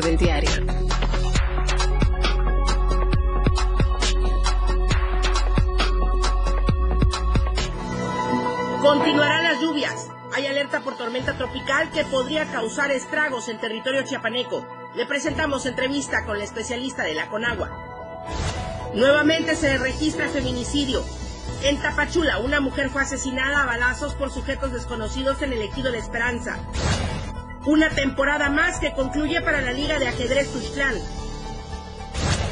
[0.00, 0.50] del diario.
[8.82, 10.08] Continuarán las lluvias.
[10.32, 14.66] Hay alerta por tormenta tropical que podría causar estragos en territorio chiapaneco.
[14.94, 17.70] Le presentamos entrevista con la especialista de la Conagua.
[18.94, 21.04] Nuevamente se registra feminicidio.
[21.62, 25.98] En Tapachula, una mujer fue asesinada a balazos por sujetos desconocidos en el ejido de
[25.98, 26.58] Esperanza.
[27.66, 30.94] Una temporada más que concluye para la Liga de Ajedrez Tuxtlán.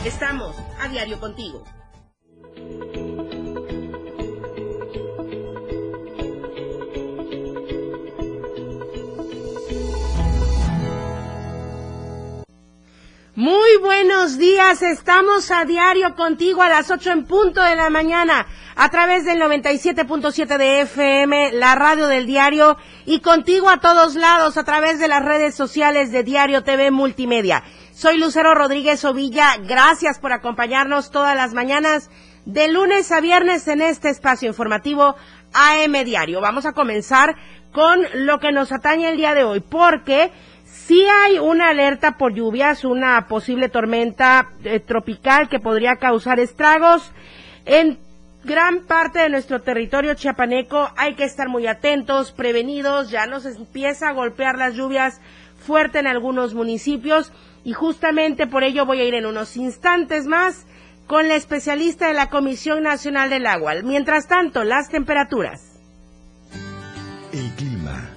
[0.05, 1.65] Estamos a diario contigo.
[13.39, 18.49] Muy buenos días, estamos a diario contigo a las 8 en punto de la mañana
[18.75, 24.57] a través del 97.7 de FM, la radio del diario y contigo a todos lados
[24.57, 27.63] a través de las redes sociales de Diario TV Multimedia.
[27.93, 32.11] Soy Lucero Rodríguez Ovilla, gracias por acompañarnos todas las mañanas
[32.45, 35.15] de lunes a viernes en este espacio informativo
[35.53, 36.41] AM Diario.
[36.41, 37.37] Vamos a comenzar
[37.71, 40.33] con lo que nos atañe el día de hoy porque
[40.89, 47.13] Sí hay una alerta por lluvias, una posible tormenta eh, tropical que podría causar estragos
[47.67, 47.99] en
[48.43, 50.89] gran parte de nuestro territorio chiapaneco.
[50.97, 55.21] Hay que estar muy atentos, prevenidos, ya nos empieza a golpear las lluvias
[55.59, 60.65] fuerte en algunos municipios y justamente por ello voy a ir en unos instantes más
[61.07, 63.75] con la especialista de la Comisión Nacional del Agua.
[63.85, 65.83] Mientras tanto, las temperaturas.
[67.35, 68.09] El clima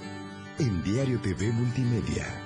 [0.57, 2.40] en Diario TV Multimedia.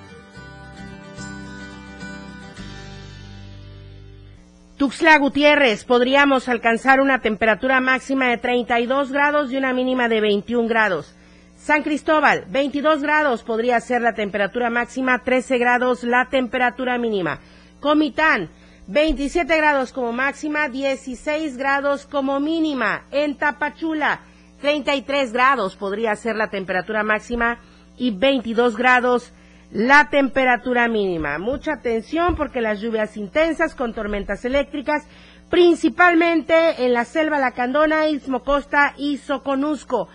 [4.86, 10.68] Tuxtla Gutiérrez, podríamos alcanzar una temperatura máxima de 32 grados y una mínima de 21
[10.68, 11.12] grados.
[11.56, 17.40] San Cristóbal, 22 grados podría ser la temperatura máxima, 13 grados la temperatura mínima.
[17.80, 18.48] Comitán,
[18.86, 23.06] 27 grados como máxima, 16 grados como mínima.
[23.10, 24.20] En Tapachula,
[24.60, 27.58] 33 grados podría ser la temperatura máxima
[27.98, 29.32] y 22 grados
[29.70, 31.38] la temperatura mínima.
[31.38, 35.06] Mucha atención porque las lluvias intensas con tormentas eléctricas,
[35.50, 40.08] principalmente en la selva Lacandona, Istmo Costa y Soconusco.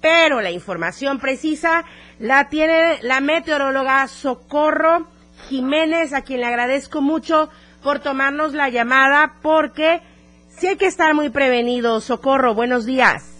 [0.00, 1.84] Pero la información precisa
[2.18, 5.06] la tiene la meteoróloga Socorro
[5.48, 7.48] Jiménez, a quien le agradezco mucho
[7.82, 10.00] por tomarnos la llamada, porque
[10.48, 12.00] sí hay que estar muy prevenido.
[12.00, 13.34] Socorro, buenos días.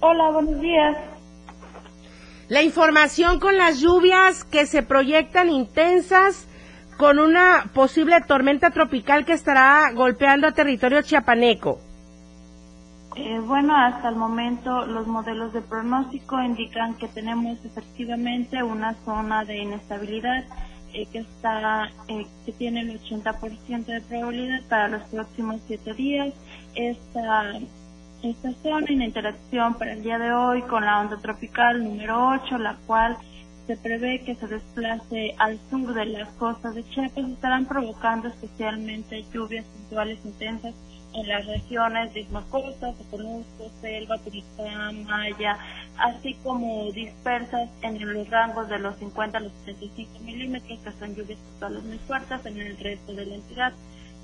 [0.00, 0.96] Hola, buenos días.
[2.50, 6.48] La información con las lluvias que se proyectan intensas
[6.98, 11.78] con una posible tormenta tropical que estará golpeando a territorio chiapaneco.
[13.14, 19.44] Eh, bueno, hasta el momento los modelos de pronóstico indican que tenemos efectivamente una zona
[19.44, 20.44] de inestabilidad
[20.92, 26.34] eh, que está eh, que tiene el 80% de probabilidad para los próximos siete días.
[26.74, 27.52] Esta
[28.22, 32.58] esta zona en interacción para el día de hoy con la onda tropical número 8,
[32.58, 33.16] la cual
[33.66, 39.24] se prevé que se desplace al sur de las costas de Chiapas, estarán provocando especialmente
[39.32, 40.74] lluvias puntuales intensas
[41.14, 45.58] en las regiones de Ismacosta, Soconusco, Selva, Turistán, Maya,
[45.98, 51.14] así como dispersas en los rangos de los 50 a los 75 milímetros, que son
[51.14, 53.72] lluvias puntuales muy fuertes en el resto de la entidad.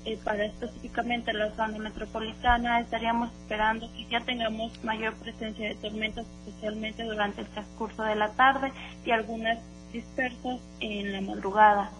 [0.07, 6.25] Eh, para específicamente la zona metropolitana, estaríamos esperando que ya tengamos mayor presencia de tormentas,
[6.45, 8.71] especialmente durante el transcurso de la tarde
[9.03, 9.59] y algunas
[9.91, 11.91] dispersas en la madrugada.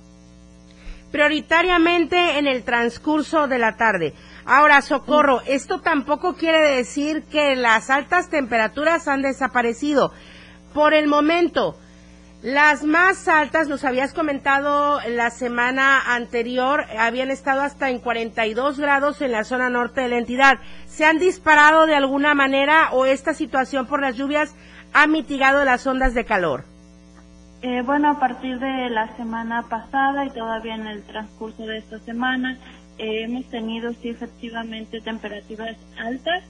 [1.11, 4.13] Prioritariamente en el transcurso de la tarde.
[4.45, 10.13] Ahora, Socorro, esto tampoco quiere decir que las altas temperaturas han desaparecido.
[10.73, 11.77] Por el momento,
[12.43, 19.21] las más altas, nos habías comentado la semana anterior, habían estado hasta en 42 grados
[19.21, 20.59] en la zona norte de la entidad.
[20.85, 24.55] ¿Se han disparado de alguna manera o esta situación por las lluvias
[24.93, 26.63] ha mitigado las ondas de calor?
[27.63, 31.97] Eh, bueno, a partir de la semana pasada y todavía en el transcurso de esta
[31.99, 32.59] semana,
[32.99, 36.43] eh, hemos tenido sí efectivamente temperaturas altas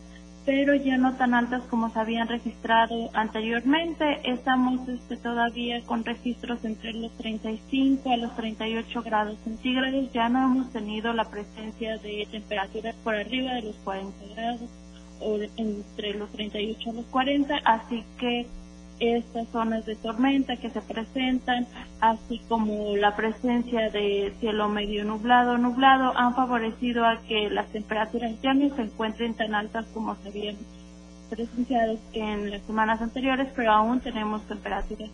[0.48, 4.22] pero ya no tan altas como se habían registrado anteriormente.
[4.24, 10.10] Estamos este, todavía con registros entre los 35 a los 38 grados centígrados.
[10.14, 14.70] Ya no hemos tenido la presencia de temperaturas por arriba de los 40 grados
[15.20, 18.48] o entre los 38 a los 40, así que
[19.00, 21.68] estas zonas de tormenta que se presentan,
[22.02, 28.34] así como la presencia de cielo medio nublado, nublado, han favorecido a que las temperaturas
[28.42, 30.58] ya no se encuentren tan altas como se habían
[31.30, 35.10] presenciado en las semanas anteriores, pero aún tenemos temperaturas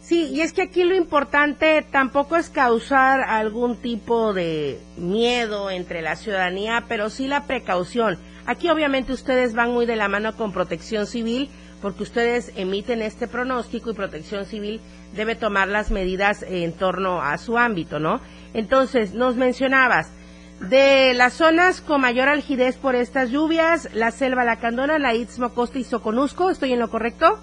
[0.00, 6.00] Sí, y es que aquí lo importante tampoco es causar algún tipo de miedo entre
[6.00, 8.18] la ciudadanía, pero sí la precaución.
[8.46, 11.50] Aquí obviamente ustedes van muy de la mano con protección civil,
[11.80, 14.80] porque ustedes emiten este pronóstico y protección civil
[15.14, 18.20] debe tomar las medidas en torno a su ámbito, ¿no?
[18.54, 20.12] Entonces, nos mencionabas,
[20.60, 25.78] de las zonas con mayor algidez por estas lluvias, la selva Lacandona, la Istmo Costa
[25.78, 27.38] y Soconusco, ¿estoy en lo correcto?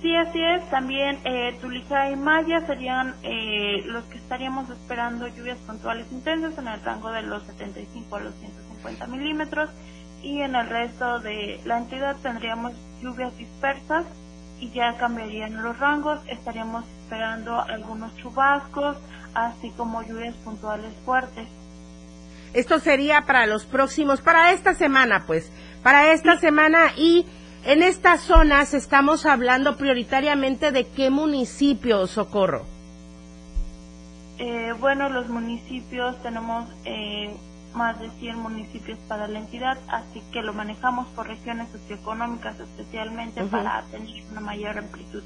[0.00, 0.70] Sí, así es.
[0.70, 6.68] También eh, Tulija y Maya serían eh, los que estaríamos esperando lluvias puntuales intensas en
[6.68, 9.68] el rango de los 75 a los 150 milímetros
[10.22, 14.06] y en el resto de la entidad tendríamos lluvias dispersas
[14.60, 16.20] y ya cambiarían los rangos.
[16.28, 18.96] Estaríamos esperando algunos chubascos,
[19.34, 21.48] así como lluvias puntuales fuertes.
[22.52, 25.50] Esto sería para los próximos, para esta semana, pues,
[25.82, 27.24] para esta semana y
[27.64, 32.64] en estas zonas estamos hablando prioritariamente de qué municipio, Socorro.
[34.38, 37.36] Eh, bueno, los municipios tenemos eh,
[37.74, 43.42] más de 100 municipios para la entidad, así que lo manejamos por regiones socioeconómicas especialmente
[43.44, 45.22] para tener una mayor amplitud.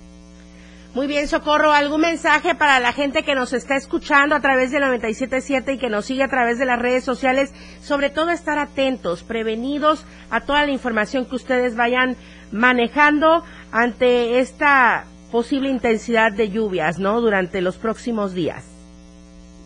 [0.94, 1.72] Muy bien, Socorro.
[1.72, 5.90] ¿Algún mensaje para la gente que nos está escuchando a través de 97.7 y que
[5.90, 7.52] nos sigue a través de las redes sociales?
[7.82, 12.16] Sobre todo estar atentos, prevenidos a toda la información que ustedes vayan
[12.52, 13.42] manejando
[13.72, 17.20] ante esta posible intensidad de lluvias, ¿no?
[17.20, 18.73] Durante los próximos días.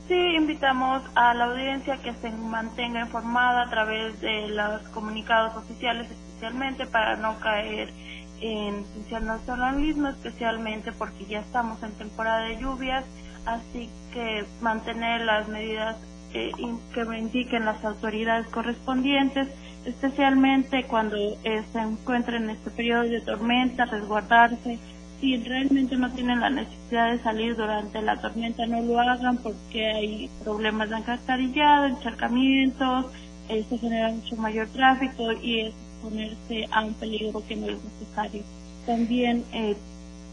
[0.09, 6.11] Sí, invitamos a la audiencia que se mantenga informada a través de los comunicados oficiales,
[6.11, 7.93] especialmente para no caer
[8.41, 13.05] en sensacionalismo, especialmente porque ya estamos en temporada de lluvias,
[13.45, 15.97] así que mantener las medidas
[16.33, 16.53] eh,
[16.95, 19.49] que indiquen las autoridades correspondientes,
[19.85, 24.79] especialmente cuando eh, se encuentren en este periodo de tormenta, resguardarse.
[25.20, 29.87] Si realmente no tienen la necesidad de salir durante la tormenta, no lo hagan porque
[29.87, 33.06] hay problemas de encascarillado, encharcamientos,
[33.49, 37.82] eh, se genera mucho mayor tráfico y es ponerse a un peligro que no es
[37.82, 38.43] necesario.
[38.87, 39.76] También eh,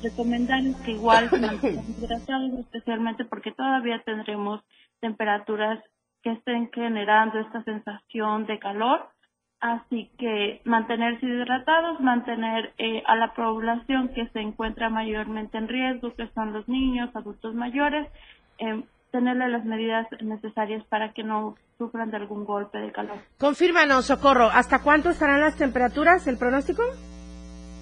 [0.04, 4.62] recomendarles que igual se mantengan hidratados, especialmente porque todavía tendremos
[5.00, 5.80] temperaturas
[6.22, 9.10] que estén generando esta sensación de calor.
[9.66, 16.14] Así que mantenerse hidratados, mantener eh, a la población que se encuentra mayormente en riesgo,
[16.14, 18.08] que son los niños, adultos mayores,
[18.60, 23.18] eh, tenerle las medidas necesarias para que no sufran de algún golpe de calor.
[23.40, 26.84] Confírmanos, Socorro, ¿hasta cuánto estarán las temperaturas, el pronóstico?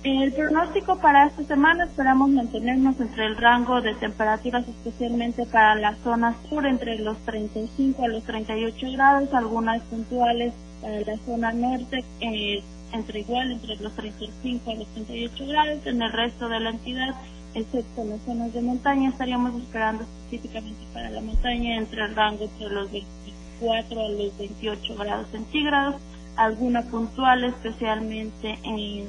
[0.06, 5.96] El pronóstico para esta semana esperamos mantenernos entre el rango de temperaturas, especialmente para la
[5.96, 10.54] zona sur, entre los 35 a los 38 grados, algunas puntuales
[10.84, 16.02] para la zona norte, eh, entre igual, entre los 35 a los 38 grados, en
[16.02, 17.16] el resto de la entidad
[17.56, 22.44] excepto en las zonas de montaña, estaríamos esperando específicamente para la montaña entre el rango
[22.44, 25.96] entre los 24 a los 28 grados centígrados,
[26.36, 29.06] alguna puntual especialmente en,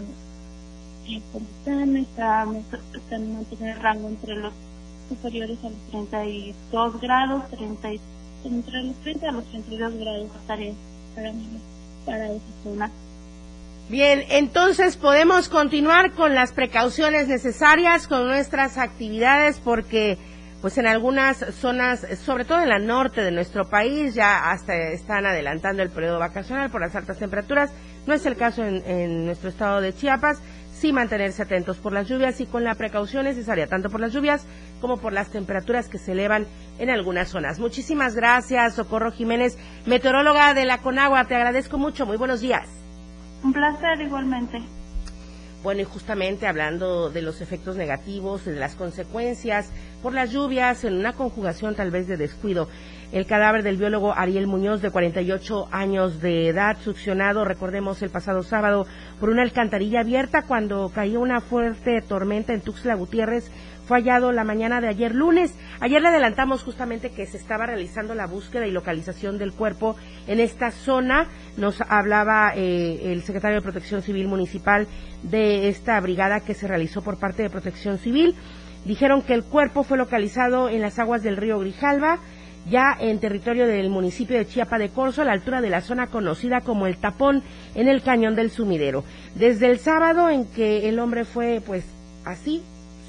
[1.08, 2.64] en Comitán, estamos
[3.10, 4.52] en mantener rango entre los
[5.08, 7.88] superiores a los 32 grados, 30,
[8.44, 10.74] entre los 30 a los 32 grados estaría
[11.14, 11.32] para,
[12.06, 12.90] para esa zona.
[13.88, 20.16] Bien, entonces podemos continuar con las precauciones necesarias con nuestras actividades porque
[20.62, 25.26] pues en algunas zonas, sobre todo en la norte de nuestro país, ya hasta están
[25.26, 27.70] adelantando el periodo vacacional por las altas temperaturas.
[28.06, 30.40] No es el caso en, en nuestro estado de Chiapas.
[30.84, 34.46] Sí mantenerse atentos por las lluvias y con la precaución necesaria, tanto por las lluvias
[34.82, 36.46] como por las temperaturas que se elevan
[36.78, 37.58] en algunas zonas.
[37.58, 41.24] Muchísimas gracias, Socorro Jiménez, meteoróloga de la Conagua.
[41.24, 42.04] Te agradezco mucho.
[42.04, 42.68] Muy buenos días.
[43.42, 44.58] Un placer igualmente.
[45.64, 50.92] Bueno, y justamente hablando de los efectos negativos, de las consecuencias por las lluvias, en
[50.92, 52.68] una conjugación tal vez de descuido,
[53.12, 58.42] el cadáver del biólogo Ariel Muñoz, de 48 años de edad, succionado, recordemos, el pasado
[58.42, 58.86] sábado
[59.18, 63.50] por una alcantarilla abierta cuando cayó una fuerte tormenta en Tuxtla Gutiérrez,
[63.86, 65.54] fue hallado la mañana de ayer lunes.
[65.80, 70.40] Ayer le adelantamos justamente que se estaba realizando la búsqueda y localización del cuerpo en
[70.40, 71.28] esta zona.
[71.56, 74.86] Nos hablaba eh, el secretario de Protección Civil Municipal
[75.22, 78.34] de esta brigada que se realizó por parte de Protección Civil.
[78.84, 82.18] Dijeron que el cuerpo fue localizado en las aguas del río Grijalva,
[82.68, 86.06] ya en territorio del municipio de Chiapa de Corzo, a la altura de la zona
[86.06, 87.42] conocida como el Tapón,
[87.74, 89.04] en el cañón del Sumidero.
[89.34, 91.84] Desde el sábado en que el hombre fue, pues,
[92.24, 92.62] así,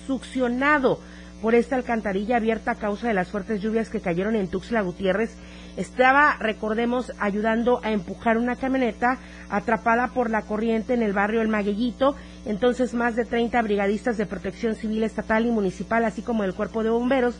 [0.06, 1.00] succionado
[1.42, 5.36] por esta alcantarilla abierta a causa de las fuertes lluvias que cayeron en Tuxtla Gutiérrez.
[5.78, 9.20] Estaba, recordemos, ayudando a empujar una camioneta
[9.50, 12.16] atrapada por la corriente en el barrio El Maguellito.
[12.46, 16.84] Entonces, más de 30 brigadistas de protección civil estatal y municipal, así como el cuerpo
[16.84, 17.36] de bomberos,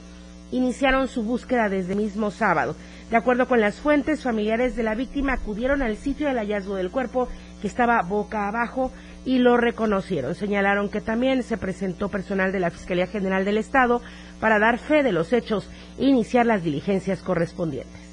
[0.52, 2.76] iniciaron su búsqueda desde mismo sábado.
[3.10, 6.92] De acuerdo con las fuentes, familiares de la víctima acudieron al sitio del hallazgo del
[6.92, 7.28] cuerpo,
[7.62, 8.92] que estaba boca abajo,
[9.26, 10.36] y lo reconocieron.
[10.36, 14.02] Señalaron que también se presentó personal de la Fiscalía General del Estado
[14.40, 18.06] para dar fe de los hechos e iniciar las diligencias correspondientes.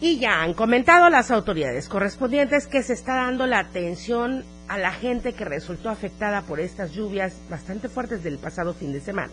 [0.00, 4.92] Y ya han comentado las autoridades correspondientes que se está dando la atención a la
[4.92, 9.32] gente que resultó afectada por estas lluvias bastante fuertes del pasado fin de semana.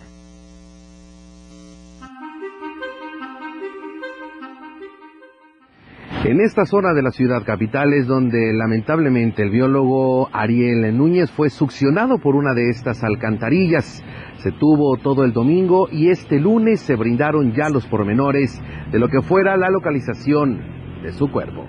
[6.25, 11.49] En esta zona de la ciudad capital es donde lamentablemente el biólogo Ariel Núñez fue
[11.49, 14.01] succionado por una de estas alcantarillas.
[14.37, 18.57] Se tuvo todo el domingo y este lunes se brindaron ya los pormenores
[18.89, 20.61] de lo que fuera la localización
[21.03, 21.67] de su cuerpo.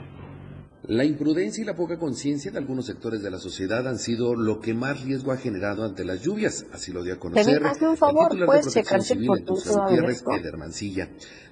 [0.87, 4.61] La imprudencia y la poca conciencia de algunos sectores de la sociedad han sido lo
[4.61, 8.33] que más riesgo ha generado ante las lluvias, así lo dio a conocer un favor,
[8.33, 10.23] el titular de Protección Civil Gutiérrez.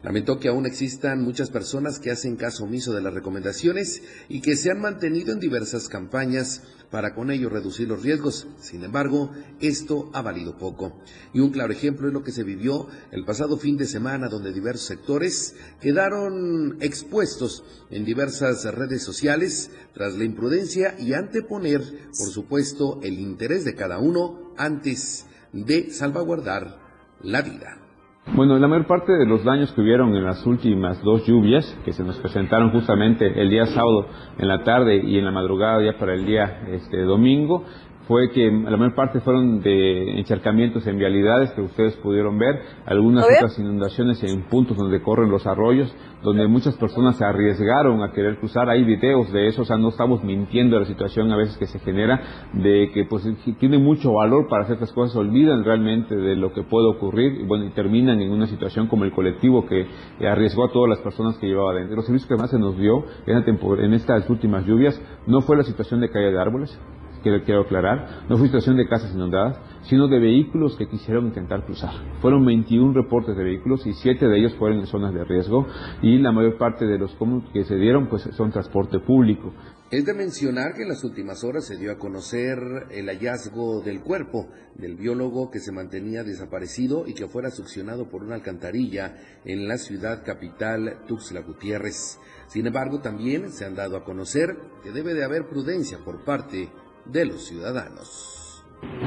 [0.03, 4.55] Lamentó que aún existan muchas personas que hacen caso omiso de las recomendaciones y que
[4.55, 6.61] se han mantenido en diversas campañas
[6.93, 8.47] para con ello reducir los riesgos.
[8.61, 11.01] Sin embargo, esto ha valido poco.
[11.33, 14.53] Y un claro ejemplo es lo que se vivió el pasado fin de semana, donde
[14.53, 21.81] diversos sectores quedaron expuestos en diversas redes sociales tras la imprudencia y anteponer,
[22.17, 26.79] por supuesto, el interés de cada uno antes de salvaguardar
[27.23, 27.82] la vida.
[28.25, 31.93] Bueno, la mayor parte de los daños que hubieron en las últimas dos lluvias, que
[31.93, 34.07] se nos presentaron justamente el día sábado
[34.39, 37.65] en la tarde y en la madrugada ya para el día este, domingo,
[38.07, 43.25] fue que la mayor parte fueron de encharcamientos en vialidades que ustedes pudieron ver, algunas
[43.25, 48.39] otras inundaciones en puntos donde corren los arroyos, donde muchas personas se arriesgaron a querer
[48.39, 48.69] cruzar.
[48.69, 51.79] Hay videos de eso, o sea, no estamos mintiendo la situación a veces que se
[51.81, 53.27] genera, de que pues
[53.59, 57.65] tiene mucho valor para ciertas cosas, olvidan realmente de lo que puede ocurrir y bueno,
[57.65, 59.87] y terminan en una situación como el colectivo que
[60.27, 61.97] arriesgó a todas las personas que llevaba adentro.
[61.97, 66.01] Los servicios que más se nos dio en estas últimas lluvias no fue la situación
[66.01, 66.81] de caída de árboles,
[67.23, 71.65] que quiero aclarar, no fue situación de casas inundadas, sino de vehículos que quisieron intentar
[71.65, 71.93] cruzar.
[72.21, 75.67] Fueron 21 reportes de vehículos y 7 de ellos fueron en zonas de riesgo
[76.03, 77.17] y la mayor parte de los
[77.53, 79.53] que se dieron pues son transporte público.
[79.91, 82.59] Es de mencionar que en las últimas horas se dio a conocer
[82.91, 88.23] el hallazgo del cuerpo del biólogo que se mantenía desaparecido y que fuera succionado por
[88.23, 92.19] una alcantarilla en la ciudad capital Tuxtla Gutiérrez.
[92.47, 96.71] Sin embargo, también se han dado a conocer que debe de haber prudencia por parte
[97.07, 98.65] de los ciudadanos.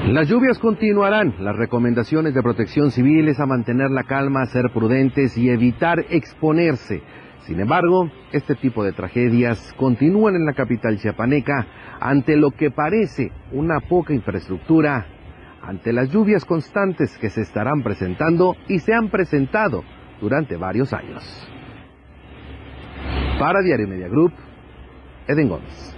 [0.07, 1.35] Las lluvias continuarán.
[1.39, 7.01] Las recomendaciones de protección civil es a mantener la calma, ser prudentes y evitar exponerse.
[7.45, 11.67] Sin embargo, este tipo de tragedias continúan en la capital chiapaneca
[11.99, 15.05] ante lo que parece una poca infraestructura,
[15.61, 19.83] ante las lluvias constantes que se estarán presentando y se han presentado
[20.21, 21.23] durante varios años.
[23.39, 24.33] Para Diario Media Group,
[25.27, 25.94] Eden Gómez.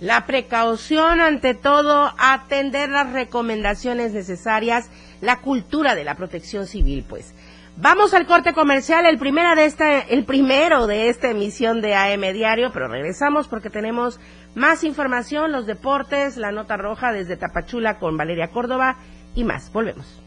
[0.00, 4.90] La precaución ante todo, atender las recomendaciones necesarias,
[5.20, 7.34] la cultura de la protección civil, pues.
[7.76, 13.70] Vamos al corte comercial, el primero de esta, emisión de AM Diario, pero regresamos porque
[13.70, 14.20] tenemos
[14.54, 18.96] más información, los deportes, la nota roja desde Tapachula con Valeria Córdoba
[19.34, 19.72] y más.
[19.72, 20.20] Volvemos.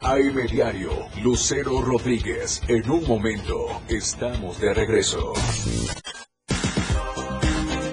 [0.00, 0.90] AM Diario,
[1.22, 2.62] Lucero Rodríguez.
[2.68, 5.32] En un momento, estamos de regreso.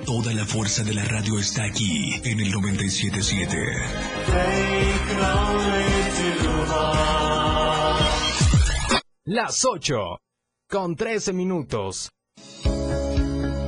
[0.05, 3.57] Toda la fuerza de la radio está aquí en el 977.
[9.25, 10.19] Las 8
[10.69, 12.11] con 13 minutos.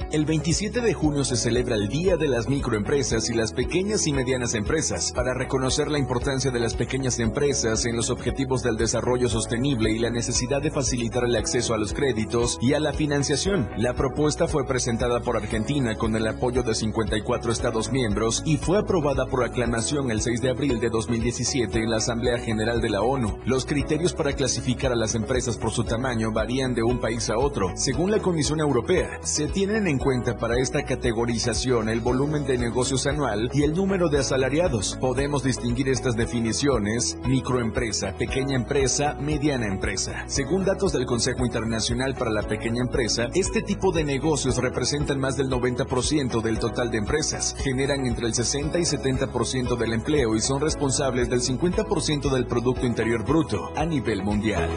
[0.10, 4.14] El 27 de junio se celebra el Día de las Microempresas y las Pequeñas y
[4.14, 9.28] Medianas Empresas para reconocer la importancia de las pequeñas empresas en los objetivos del desarrollo
[9.28, 13.70] sostenible y la necesidad de facilitar el acceso a los créditos y a la financiación.
[13.76, 18.78] La propuesta fue presentada por Argentina con el apoyo de 54 Estados miembros y fue
[18.78, 23.02] aprobada por aclamación el 6 de abril de 2017 en la Asamblea General de la
[23.02, 23.40] ONU.
[23.46, 27.38] Los criterios para clasificar a las empresas por su tamaño varían de un país a
[27.38, 27.74] otro.
[27.76, 32.58] Según la Comisión Europea, se tienen en en cuenta para esta categorización el volumen de
[32.60, 34.96] negocios anual y el número de asalariados.
[35.01, 40.25] Podemos distinguir estas definiciones microempresa, pequeña empresa, mediana empresa.
[40.27, 45.36] Según datos del Consejo Internacional para la Pequeña Empresa, este tipo de negocios representan más
[45.36, 50.42] del 90% del total de empresas, generan entre el 60 y 70% del empleo y
[50.42, 54.70] son responsables del 50% del Producto Interior Bruto a nivel mundial.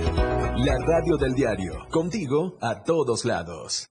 [0.57, 3.91] La radio del diario, contigo a todos lados.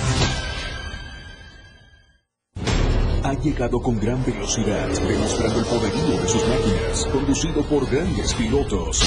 [3.41, 9.01] Llegado con gran velocidad, demostrando el poderío de sus máquinas, conducido por grandes pilotos.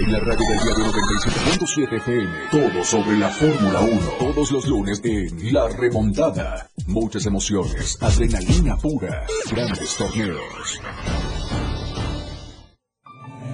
[0.00, 5.00] En la radio del diario 97.7 FM, todo sobre la Fórmula 1, todos los lunes
[5.04, 6.70] en La Remontada.
[6.86, 10.80] Muchas emociones, adrenalina pura, grandes torneos.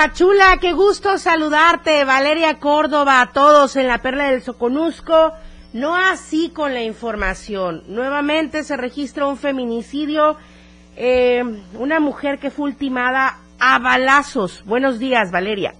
[0.00, 2.06] Tapachula, qué gusto saludarte.
[2.06, 5.34] Valeria Córdoba, a todos en la Perla del Soconusco.
[5.74, 7.82] No así con la información.
[7.86, 10.38] Nuevamente se registra un feminicidio.
[10.96, 11.42] Eh,
[11.78, 14.64] una mujer que fue ultimada a balazos.
[14.64, 15.74] Buenos días, Valeria.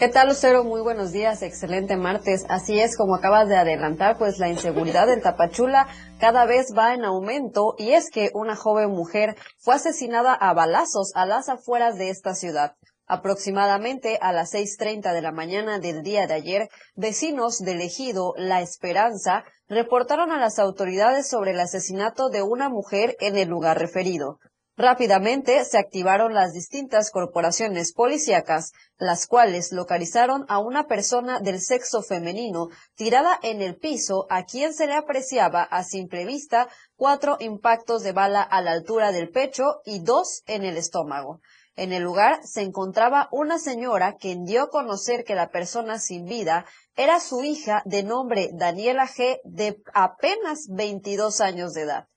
[0.00, 0.64] ¿Qué tal, Lucero?
[0.64, 2.44] Muy buenos días, excelente martes.
[2.48, 5.86] Así es, como acabas de adelantar, pues la inseguridad en Tapachula
[6.18, 11.12] cada vez va en aumento y es que una joven mujer fue asesinada a balazos
[11.14, 12.74] a las afueras de esta ciudad.
[13.12, 18.62] Aproximadamente a las 6.30 de la mañana del día de ayer, vecinos del ejido La
[18.62, 24.38] Esperanza reportaron a las autoridades sobre el asesinato de una mujer en el lugar referido.
[24.76, 32.02] Rápidamente se activaron las distintas corporaciones policíacas, las cuales localizaron a una persona del sexo
[32.02, 38.04] femenino tirada en el piso a quien se le apreciaba a simple vista cuatro impactos
[38.04, 41.40] de bala a la altura del pecho y dos en el estómago.
[41.76, 46.24] En el lugar se encontraba una señora quien dio a conocer que la persona sin
[46.24, 49.40] vida era su hija de nombre Daniela G.
[49.44, 52.08] de apenas 22 años de edad.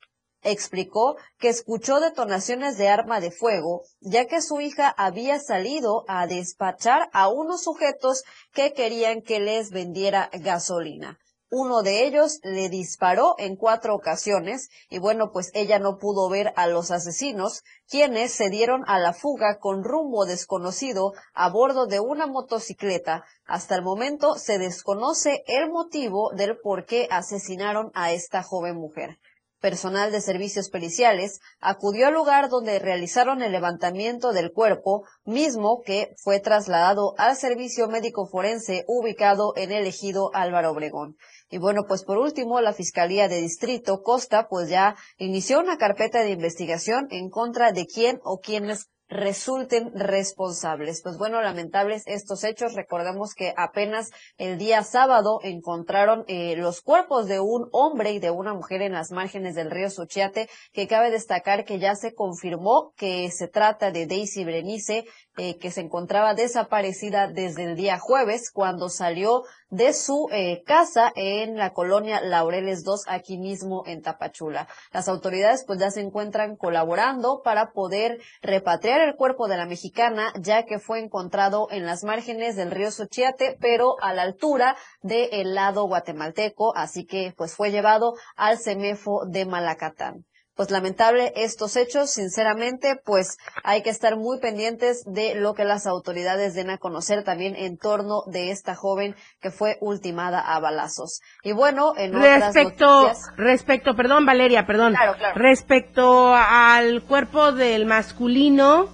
[0.41, 6.27] Explicó que escuchó detonaciones de arma de fuego, ya que su hija había salido a
[6.27, 11.17] despachar a unos sujetos que querían que les vendiera gasolina.
[11.55, 16.51] Uno de ellos le disparó en cuatro ocasiones y bueno, pues ella no pudo ver
[16.55, 21.99] a los asesinos, quienes se dieron a la fuga con rumbo desconocido a bordo de
[21.99, 23.23] una motocicleta.
[23.45, 29.19] Hasta el momento se desconoce el motivo del por qué asesinaron a esta joven mujer
[29.63, 36.13] personal de servicios periciales acudió al lugar donde realizaron el levantamiento del cuerpo, mismo que
[36.17, 41.15] fue trasladado al servicio médico forense ubicado en el ejido Álvaro Obregón.
[41.49, 46.21] Y bueno, pues por último, la Fiscalía de Distrito Costa pues ya inició una carpeta
[46.21, 51.01] de investigación en contra de quién o quienes resulten responsables.
[51.03, 52.73] Pues bueno, lamentables estos hechos.
[52.73, 58.31] Recordemos que apenas el día sábado encontraron eh, los cuerpos de un hombre y de
[58.31, 62.93] una mujer en las márgenes del río Suchiate, que cabe destacar que ya se confirmó
[62.97, 65.05] que se trata de Daisy Brenice,
[65.37, 71.11] eh, que se encontraba desaparecida desde el día jueves cuando salió de su eh, casa
[71.15, 74.67] en la colonia Laureles 2 aquí mismo en Tapachula.
[74.91, 80.31] Las autoridades pues ya se encuentran colaborando para poder repatriar el cuerpo de la mexicana
[80.39, 85.55] ya que fue encontrado en las márgenes del río Suchiate pero a la altura del
[85.55, 90.25] lado guatemalteco así que pues fue llevado al CEMEFO de Malacatán.
[90.55, 92.11] Pues lamentable estos hechos.
[92.11, 97.23] Sinceramente, pues hay que estar muy pendientes de lo que las autoridades den a conocer
[97.23, 101.21] también en torno de esta joven que fue ultimada a balazos.
[101.43, 104.93] Y bueno, en respecto, otras noticias, respecto, perdón Valeria, perdón.
[104.93, 105.39] Claro, claro.
[105.39, 108.89] Respecto al cuerpo del masculino,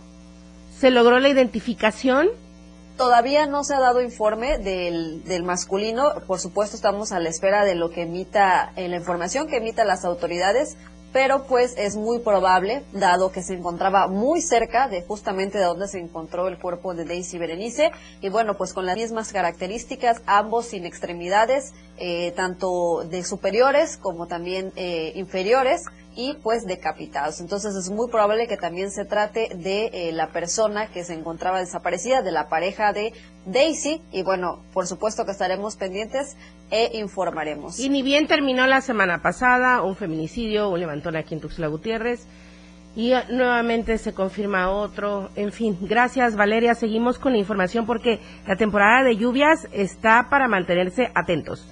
[0.78, 2.30] ¿se logró la identificación?
[2.98, 6.16] Todavía no se ha dado informe del, del masculino.
[6.28, 9.86] Por supuesto, estamos a la espera de lo que emita, en la información que emita
[9.86, 10.76] las autoridades
[11.12, 15.88] pero pues es muy probable, dado que se encontraba muy cerca de justamente de donde
[15.88, 17.92] se encontró el cuerpo de Daisy Berenice,
[18.22, 24.28] y bueno, pues con las mismas características, ambos sin extremidades, eh, tanto de superiores como
[24.28, 25.84] también eh, inferiores,
[26.16, 27.40] y pues decapitados.
[27.40, 31.60] Entonces es muy probable que también se trate de eh, la persona que se encontraba
[31.60, 33.14] desaparecida, de la pareja de
[33.46, 36.36] Daisy, y bueno, por supuesto que estaremos pendientes
[36.72, 37.80] e informaremos.
[37.80, 42.28] Y ni bien terminó la semana pasada un feminicidio, un levantón aquí en Tuxtla Gutiérrez,
[42.96, 45.30] y eh, nuevamente se confirma otro.
[45.36, 46.76] En fin, gracias Valeria.
[46.76, 51.66] Seguimos con la información porque la temporada de lluvias está para mantenerse atentos.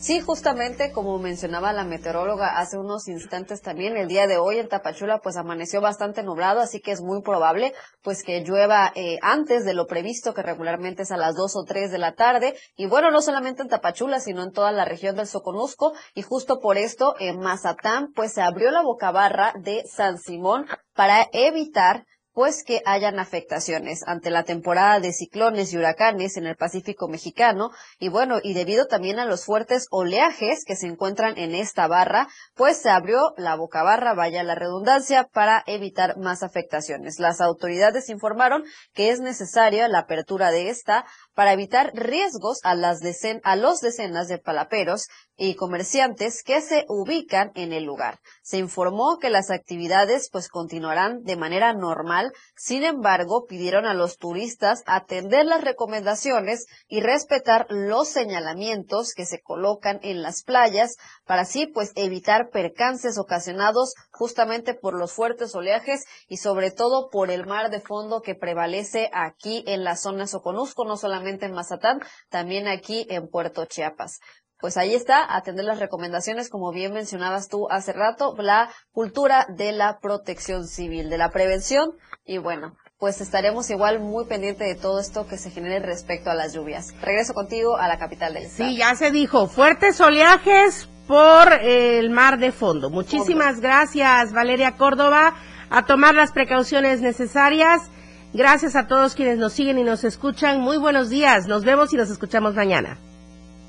[0.00, 4.66] Sí, justamente como mencionaba la meteoróloga hace unos instantes también, el día de hoy en
[4.66, 9.66] Tapachula pues amaneció bastante nublado, así que es muy probable pues que llueva eh, antes
[9.66, 12.54] de lo previsto, que regularmente es a las 2 o 3 de la tarde.
[12.76, 15.92] Y bueno, no solamente en Tapachula, sino en toda la región del Soconusco.
[16.14, 21.26] Y justo por esto en Mazatán pues se abrió la bocabarra de San Simón para
[21.32, 27.08] evitar pues que hayan afectaciones ante la temporada de ciclones y huracanes en el Pacífico
[27.08, 31.88] mexicano y bueno, y debido también a los fuertes oleajes que se encuentran en esta
[31.88, 37.18] barra, pues se abrió la bocabarra, vaya la redundancia, para evitar más afectaciones.
[37.18, 38.64] Las autoridades informaron
[38.94, 41.04] que es necesaria la apertura de esta
[41.40, 43.00] para evitar riesgos a, las
[43.44, 48.18] a los decenas de palaperos y comerciantes que se ubican en el lugar.
[48.42, 54.18] Se informó que las actividades pues continuarán de manera normal, sin embargo pidieron a los
[54.18, 61.42] turistas atender las recomendaciones y respetar los señalamientos que se colocan en las playas para
[61.42, 67.46] así pues evitar percances ocasionados justamente por los fuertes oleajes y sobre todo por el
[67.46, 72.68] mar de fondo que prevalece aquí en la zona Soconusco, no solamente en Mazatán, también
[72.68, 74.20] aquí en Puerto Chiapas
[74.60, 79.72] pues ahí está, atender las recomendaciones, como bien mencionabas tú hace rato, la cultura de
[79.72, 81.92] la protección civil, de la prevención
[82.26, 86.34] y bueno, pues estaremos igual muy pendientes de todo esto que se genere respecto a
[86.34, 86.94] las lluvias.
[87.00, 88.68] Regreso contigo a la capital del estado.
[88.68, 92.90] Sí, ya se dijo, fuertes oleajes por el mar de fondo.
[92.90, 95.34] Muchísimas gracias, Valeria Córdoba,
[95.70, 97.90] a tomar las precauciones necesarias.
[98.32, 100.60] Gracias a todos quienes nos siguen y nos escuchan.
[100.60, 101.46] Muy buenos días.
[101.48, 102.96] Nos vemos y nos escuchamos mañana.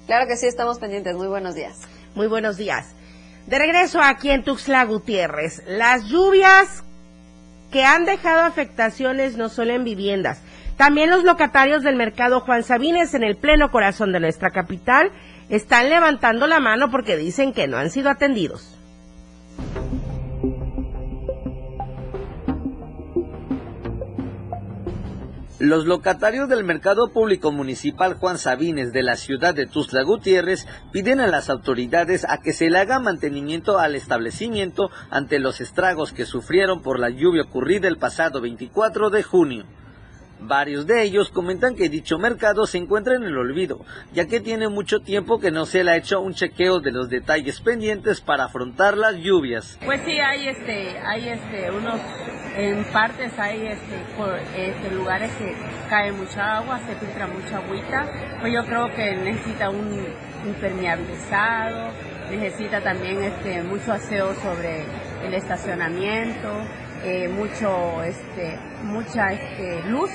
[0.05, 1.15] Claro que sí, estamos pendientes.
[1.15, 1.79] Muy buenos días.
[2.13, 2.93] Muy buenos días.
[3.47, 6.83] De regreso aquí en Tuxtla Gutiérrez, las lluvias
[7.71, 10.41] que han dejado afectaciones no solo en viviendas,
[10.77, 15.11] también los locatarios del mercado Juan Sabines en el pleno corazón de nuestra capital
[15.49, 18.77] están levantando la mano porque dicen que no han sido atendidos.
[25.61, 31.19] Los locatarios del Mercado Público Municipal Juan Sabines de la ciudad de Tuzla Gutiérrez piden
[31.19, 36.25] a las autoridades a que se le haga mantenimiento al establecimiento ante los estragos que
[36.25, 39.65] sufrieron por la lluvia ocurrida el pasado 24 de junio.
[40.43, 44.69] Varios de ellos comentan que dicho mercado se encuentra en el olvido, ya que tiene
[44.69, 48.45] mucho tiempo que no se le ha hecho un chequeo de los detalles pendientes para
[48.45, 49.77] afrontar las lluvias.
[49.85, 51.99] Pues sí, hay este, hay este, unos,
[52.57, 55.55] en partes hay este, por, este, lugares que
[55.87, 58.07] cae mucha agua, se filtra mucha agüita,
[58.39, 60.07] pues yo creo que necesita un
[60.43, 61.91] impermeabilizado,
[62.31, 64.85] necesita también este, mucho aseo sobre
[65.23, 66.49] el estacionamiento,
[67.03, 70.09] eh, mucho, este, mucha este, luz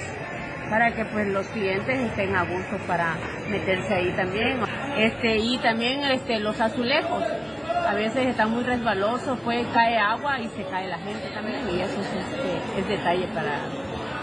[0.70, 3.16] para que pues los clientes estén a gusto para
[3.48, 4.60] meterse ahí también.
[4.96, 7.24] Este, y también este, los azulejos,
[7.86, 11.80] a veces están muy resbalosos, pues cae agua y se cae la gente también y
[11.80, 13.60] eso es, este, es detalle para,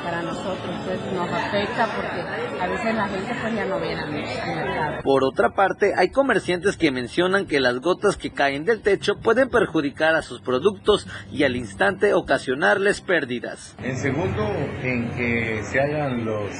[0.03, 4.11] para nosotros, pues nos afecta porque a veces la gente pues ya no viene al
[4.11, 5.01] mercado.
[5.03, 9.49] Por otra parte, hay comerciantes que mencionan que las gotas que caen del techo pueden
[9.49, 13.75] perjudicar a sus productos y al instante ocasionarles pérdidas.
[13.81, 14.43] En segundo,
[14.83, 16.51] en que se hagan los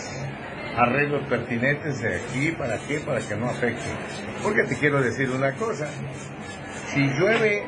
[0.78, 3.00] arreglos pertinentes de aquí, ¿para qué?
[3.00, 3.84] Para que no afecte.
[4.42, 5.88] Porque te quiero decir una cosa,
[6.88, 7.64] si llueve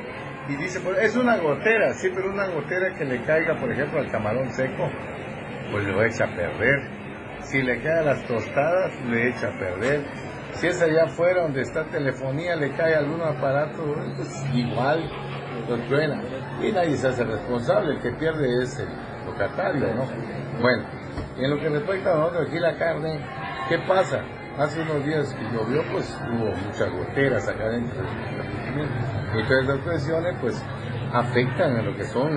[0.47, 3.99] y dice, pues, es una gotera, sí, pero una gotera que le caiga, por ejemplo,
[3.99, 4.89] al camarón seco,
[5.71, 6.80] pues lo echa a perder.
[7.41, 10.06] Si le cae las tostadas, le echa a perder.
[10.54, 13.84] Si es allá afuera donde está telefonía, le cae algún aparato,
[14.15, 15.10] pues igual,
[15.67, 16.21] lo truena.
[16.62, 18.88] y nadie se hace responsable, el que pierde es el
[19.25, 20.06] locatario, ¿no?
[20.62, 20.84] Bueno,
[21.38, 23.19] en lo que respecta a nosotros aquí la carne,
[23.67, 24.23] ¿qué pasa?
[24.58, 28.01] Hace unos días que llovió, pues hubo muchas goteras acá dentro
[29.34, 30.63] Entonces las presiones, pues,
[31.12, 32.32] afectan a lo que son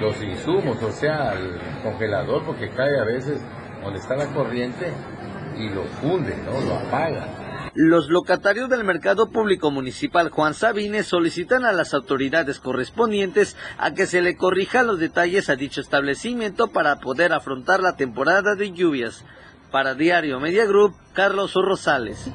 [0.00, 3.40] los insumos, o sea, el congelador, porque cae a veces
[3.82, 4.92] donde está la corriente
[5.56, 6.60] y lo funde, ¿no?
[6.60, 7.70] Lo apaga.
[7.74, 14.06] Los locatarios del mercado público municipal Juan Sabines solicitan a las autoridades correspondientes a que
[14.06, 19.24] se le corrijan los detalles a dicho establecimiento para poder afrontar la temporada de lluvias.
[19.70, 22.30] Para Diario Media Group, Carlos Rosales.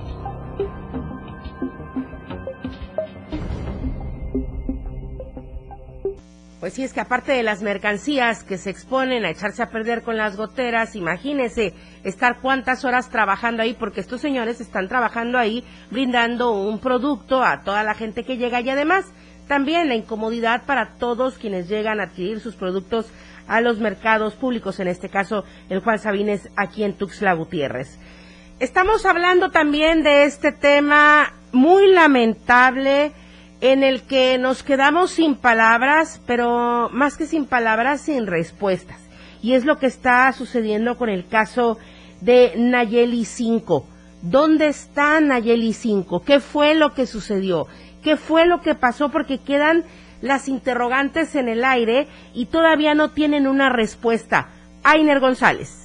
[6.63, 10.01] Pues sí, es que aparte de las mercancías que se exponen a echarse a perder
[10.01, 11.73] con las goteras, imagínese
[12.05, 17.63] estar cuántas horas trabajando ahí, porque estos señores están trabajando ahí brindando un producto a
[17.63, 19.03] toda la gente que llega y además
[19.49, 23.11] también la incomodidad para todos quienes llegan a adquirir sus productos
[23.45, 27.99] a los mercados públicos, en este caso el Juan Sabines aquí en Tuxtla Gutiérrez.
[28.61, 33.11] Estamos hablando también de este tema muy lamentable
[33.63, 38.99] en el que nos quedamos sin palabras, pero más que sin palabras, sin respuestas.
[39.41, 41.77] Y es lo que está sucediendo con el caso
[42.19, 43.87] de Nayeli 5.
[44.21, 46.23] ¿Dónde está Nayeli 5?
[46.25, 47.67] ¿Qué fue lo que sucedió?
[48.03, 49.07] ¿Qué fue lo que pasó?
[49.07, 49.85] Porque quedan
[50.19, 54.49] las interrogantes en el aire y todavía no tienen una respuesta.
[54.83, 55.82] Ainer González.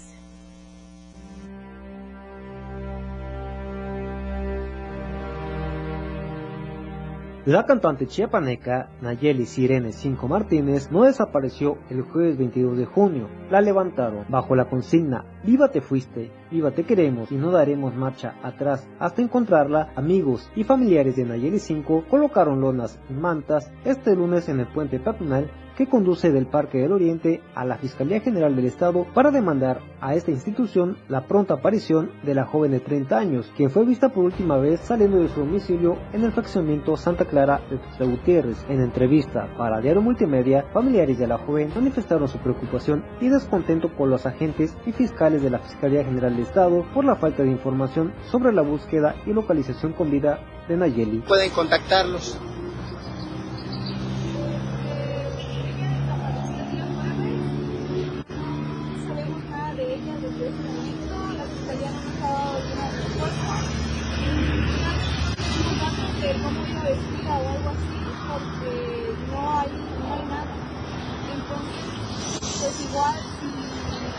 [7.48, 13.26] La cantante chiapaneca Nayeli Sirene Cinco Martínez no desapareció el jueves 22 de junio.
[13.50, 18.34] La levantaron bajo la consigna Viva te fuiste, viva te queremos y no daremos marcha
[18.42, 19.94] atrás hasta encontrarla.
[19.96, 25.00] Amigos y familiares de Nayeli 5 colocaron lonas y mantas este lunes en el puente
[25.00, 29.80] peatonal que conduce del Parque del Oriente a la Fiscalía General del Estado para demandar
[30.00, 34.08] a esta institución la pronta aparición de la joven de 30 años, quien fue vista
[34.08, 38.66] por última vez saliendo de su domicilio en el fraccionamiento Santa Clara de Tuxtla Gutiérrez.
[38.68, 44.10] En entrevista para Diario Multimedia, familiares de la joven manifestaron su preocupación y descontento con
[44.10, 48.12] los agentes y fiscales de la Fiscalía General del Estado por la falta de información
[48.32, 51.18] sobre la búsqueda y localización con vida de Nayeli.
[51.20, 52.36] Pueden contactarlos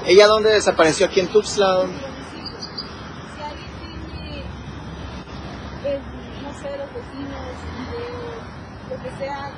[0.10, 1.06] ¿Ella dónde desapareció?
[1.06, 1.86] ¿Aquí en Tuxtla?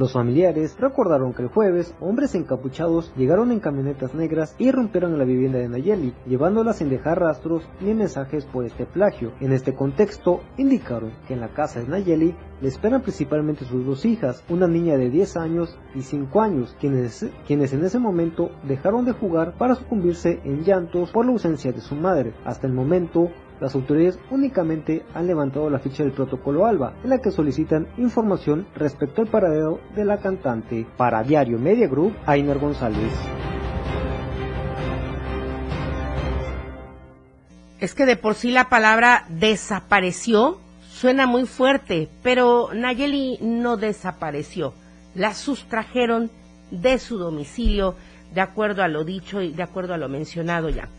[0.01, 5.25] Los familiares recordaron que el jueves hombres encapuchados llegaron en camionetas negras y rompieron la
[5.25, 9.31] vivienda de Nayeli, llevándola sin dejar rastros ni mensajes por este plagio.
[9.41, 14.03] En este contexto, indicaron que en la casa de Nayeli le esperan principalmente sus dos
[14.03, 19.05] hijas, una niña de 10 años y 5 años, quienes, quienes en ese momento dejaron
[19.05, 22.33] de jugar para sucumbirse en llantos por la ausencia de su madre.
[22.43, 23.29] Hasta el momento,
[23.61, 28.67] las autoridades únicamente han levantado la ficha del protocolo ALBA, en la que solicitan información
[28.75, 30.87] respecto al paradero de la cantante.
[30.97, 33.13] Para Diario Media Group, Ainer González.
[37.79, 44.73] Es que de por sí la palabra desapareció suena muy fuerte, pero Nayeli no desapareció.
[45.13, 46.31] La sustrajeron
[46.71, 47.95] de su domicilio,
[48.33, 50.89] de acuerdo a lo dicho y de acuerdo a lo mencionado ya.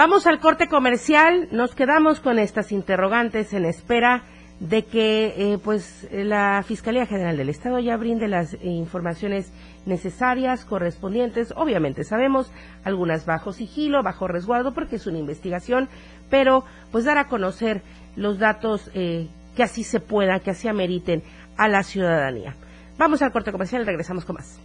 [0.00, 4.22] Vamos al corte comercial, nos quedamos con estas interrogantes en espera
[4.58, 9.52] de que eh, pues la Fiscalía General del Estado ya brinde las informaciones
[9.84, 11.52] necesarias, correspondientes.
[11.54, 12.50] Obviamente sabemos
[12.82, 15.90] algunas bajo sigilo, bajo resguardo, porque es una investigación,
[16.30, 17.82] pero pues dar a conocer
[18.16, 21.22] los datos eh, que así se pueda, que así ameriten
[21.58, 22.56] a la ciudadanía.
[22.96, 24.58] Vamos al corte comercial regresamos con más.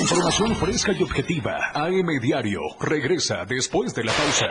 [0.00, 1.58] Información fresca y objetiva.
[1.74, 2.60] AM Diario.
[2.80, 4.46] Regresa después de la pausa.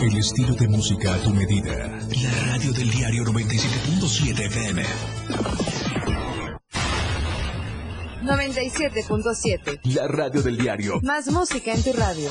[0.00, 1.86] El estilo de música a tu medida.
[2.22, 4.82] La radio del diario 97.7 FM.
[8.22, 9.80] 97.7.
[9.94, 11.00] La radio del diario.
[11.02, 12.30] Más música en tu radio.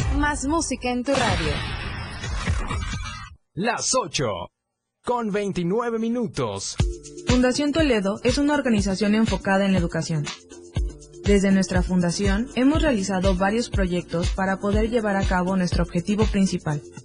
[0.21, 1.51] Más música en tu radio.
[3.55, 4.27] Las 8.
[5.03, 6.75] Con 29 minutos.
[7.27, 10.23] Fundación Toledo es una organización enfocada en la educación.
[11.23, 16.83] Desde nuestra fundación hemos realizado varios proyectos para poder llevar a cabo nuestro objetivo principal,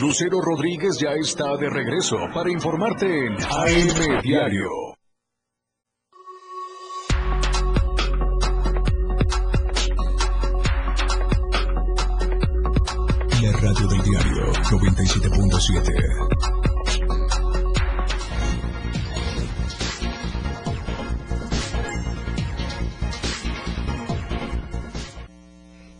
[0.00, 4.68] Lucero Rodríguez ya está de regreso para informarte en AM Diario.
[13.42, 16.71] La radio del diario 97.7.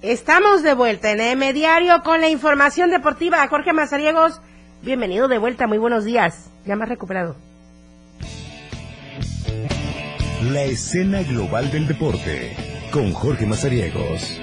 [0.03, 3.47] Estamos de vuelta en M Diario con la información deportiva.
[3.47, 4.41] Jorge Mazariegos,
[4.83, 6.51] bienvenido de vuelta, muy buenos días.
[6.67, 7.37] Ya más recuperado.
[10.43, 12.57] La escena global del deporte
[12.91, 14.41] con Jorge Mazariegos.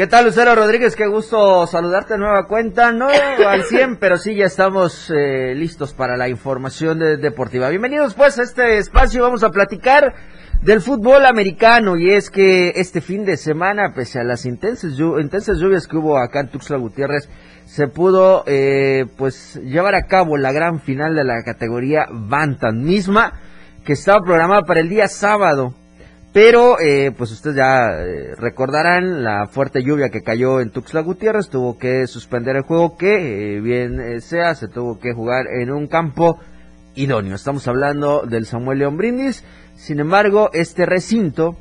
[0.00, 0.96] ¿Qué tal, Lucero Rodríguez?
[0.96, 2.90] Qué gusto saludarte de nueva cuenta.
[2.90, 3.08] No
[3.46, 7.68] al 100, pero sí ya estamos eh, listos para la información de- deportiva.
[7.68, 9.22] Bienvenidos pues a este espacio.
[9.22, 10.14] Vamos a platicar
[10.62, 15.58] del fútbol americano y es que este fin de semana, pese a las intensas, intensas
[15.58, 17.28] lluvias que hubo acá en Tuxtla Gutiérrez,
[17.66, 23.38] se pudo eh, pues llevar a cabo la gran final de la categoría Bantam misma
[23.84, 25.74] que estaba programada para el día sábado.
[26.32, 31.48] Pero, eh, pues ustedes ya eh, recordarán la fuerte lluvia que cayó en Tuxtla Gutiérrez,
[31.48, 35.72] tuvo que suspender el juego que, eh, bien eh, sea, se tuvo que jugar en
[35.72, 36.38] un campo
[36.94, 37.34] idóneo.
[37.34, 39.42] Estamos hablando del Samuel León Brindis.
[39.74, 41.56] Sin embargo, este recinto,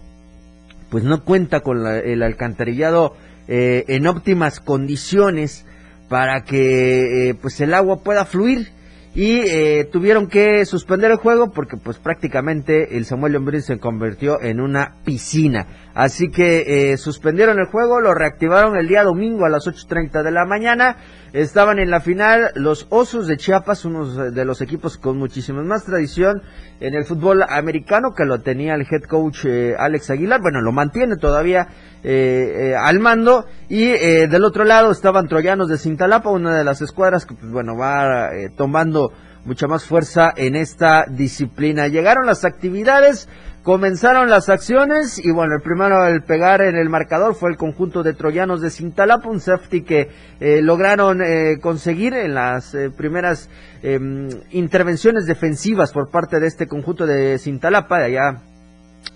[0.92, 3.16] pues no cuenta con la- el alcantarillado
[3.48, 5.66] eh, en óptimas condiciones
[6.10, 8.68] para que, pues el agua pueda fluir
[9.16, 14.40] y eh, tuvieron que suspender el juego porque pues prácticamente el Samuel Lombrín se convirtió
[14.42, 15.68] en una piscina.
[15.96, 20.32] Así que eh, suspendieron el juego, lo reactivaron el día domingo a las 8.30 de
[20.32, 20.98] la mañana.
[21.34, 25.86] Estaban en la final los Osos de Chiapas, unos de los equipos con muchísima más
[25.86, 26.42] tradición
[26.80, 30.42] en el fútbol americano que lo tenía el head coach eh, Alex Aguilar.
[30.42, 31.68] Bueno, lo mantiene todavía
[32.04, 33.46] eh, eh, al mando.
[33.68, 37.52] Y eh, del otro lado estaban Troyanos de Cintalapa, una de las escuadras que, pues,
[37.52, 39.12] bueno, va tomando
[39.46, 41.88] mucha más fuerza en esta disciplina.
[41.88, 43.28] Llegaron las actividades,
[43.64, 48.04] comenzaron las acciones y bueno, el primero al pegar en el marcador fue el conjunto
[48.04, 50.10] de Troyanos de Cintalapa, un safety que
[50.62, 51.22] lograron
[51.62, 53.50] conseguir en las primeras
[53.82, 58.42] em, intervenciones defensivas por parte de este conjunto de Cintalapa, de allá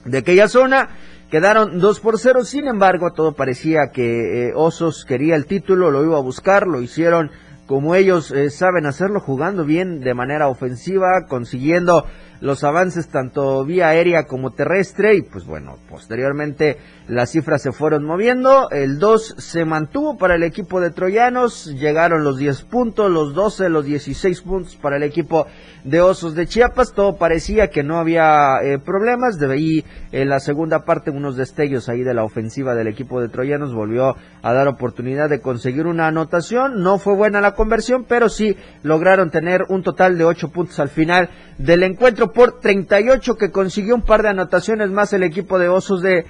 [0.05, 0.89] de aquella zona.
[1.33, 6.03] Quedaron 2 por 0, sin embargo, todo parecía que eh, Osos quería el título, lo
[6.03, 7.31] iba a buscar, lo hicieron
[7.65, 12.05] como ellos eh, saben hacerlo, jugando bien de manera ofensiva, consiguiendo
[12.43, 16.75] los avances tanto vía aérea como terrestre y pues bueno, posteriormente
[17.07, 22.25] las cifras se fueron moviendo, el 2 se mantuvo para el equipo de Troyanos, llegaron
[22.25, 25.47] los 10 puntos, los 12, los 16 puntos para el equipo
[25.85, 30.39] de Osos de Chiapas, todo parecía que no había eh, problemas, de ahí en la
[30.39, 33.73] segunda parte unos destellos ahí de la ofensiva del equipo de Troyanos.
[33.73, 38.55] Volvió a dar oportunidad de conseguir una anotación, no fue buena la conversión, pero sí
[38.83, 43.95] lograron tener un total de 8 puntos al final del encuentro por 38 que consiguió
[43.95, 46.25] un par de anotaciones más el equipo de Osos de,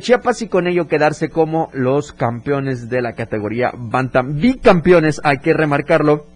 [0.00, 5.54] Chiapas y con ello quedarse como los campeones de la categoría Bantam, bicampeones, hay que
[5.54, 6.26] remarcarlo,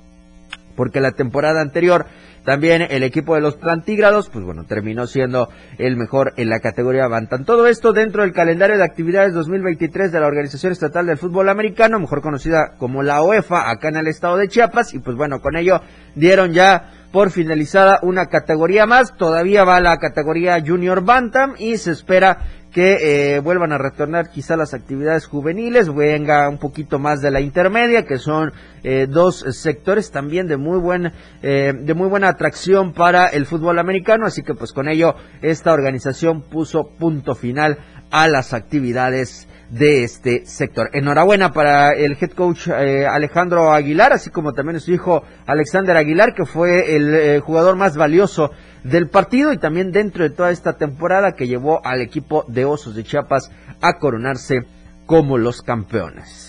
[0.77, 2.07] porque la temporada anterior
[2.45, 7.07] también el equipo de los plantígrados, pues bueno, terminó siendo el mejor en la categoría
[7.07, 7.45] Bantam.
[7.45, 12.01] Todo esto dentro del calendario de actividades 2023 de la Organización Estatal del Fútbol Americano,
[12.01, 15.57] mejor conocida como la OEFA, acá en el estado de Chiapas, y pues bueno, con
[15.57, 15.83] ello
[16.14, 19.17] dieron ya por finalizada una categoría más.
[19.17, 22.39] Todavía va la categoría Junior Bantam y se espera
[22.73, 27.41] que eh, vuelvan a retornar quizá las actividades juveniles, venga un poquito más de la
[27.41, 28.53] intermedia, que son
[28.85, 33.79] eh, dos sectores también de muy buen, eh, de muy buena atracción para el fútbol
[33.79, 37.79] americano, así que pues con ello esta organización puso punto final
[38.11, 40.91] a las actividades de este sector.
[40.93, 46.47] Enhorabuena para el head coach Alejandro Aguilar, así como también su hijo Alexander Aguilar, que
[46.47, 48.51] fue el jugador más valioso
[48.85, 52.95] del partido y también dentro de toda esta temporada que llevó al equipo de Osos
[52.95, 53.51] de Chiapas
[53.81, 54.64] a coronarse
[55.07, 56.47] como los campeones.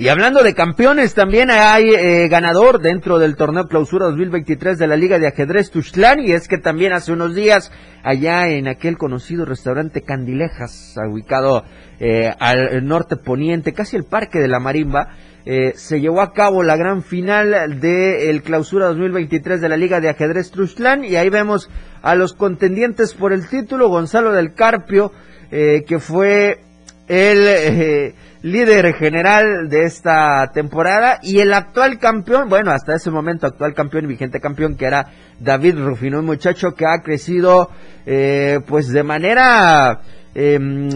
[0.00, 4.96] Y hablando de campeones, también hay eh, ganador dentro del torneo clausura 2023 de la
[4.96, 7.70] Liga de Ajedrez Tuxtlán, y es que también hace unos días,
[8.02, 11.64] allá en aquel conocido restaurante Candilejas, ubicado
[11.98, 15.08] eh, al norte poniente, casi el Parque de la Marimba,
[15.44, 20.08] eh, se llevó a cabo la gran final del clausura 2023 de la Liga de
[20.08, 21.68] Ajedrez Truxtlán y ahí vemos
[22.00, 25.12] a los contendientes por el título, Gonzalo del Carpio,
[25.50, 26.69] que fue
[27.10, 33.48] el eh, líder general de esta temporada y el actual campeón, bueno, hasta ese momento
[33.48, 35.08] actual campeón y vigente campeón que era
[35.40, 37.68] David Rufino, un muchacho que ha crecido
[38.66, 40.00] pues de manera
[40.34, 40.88] em,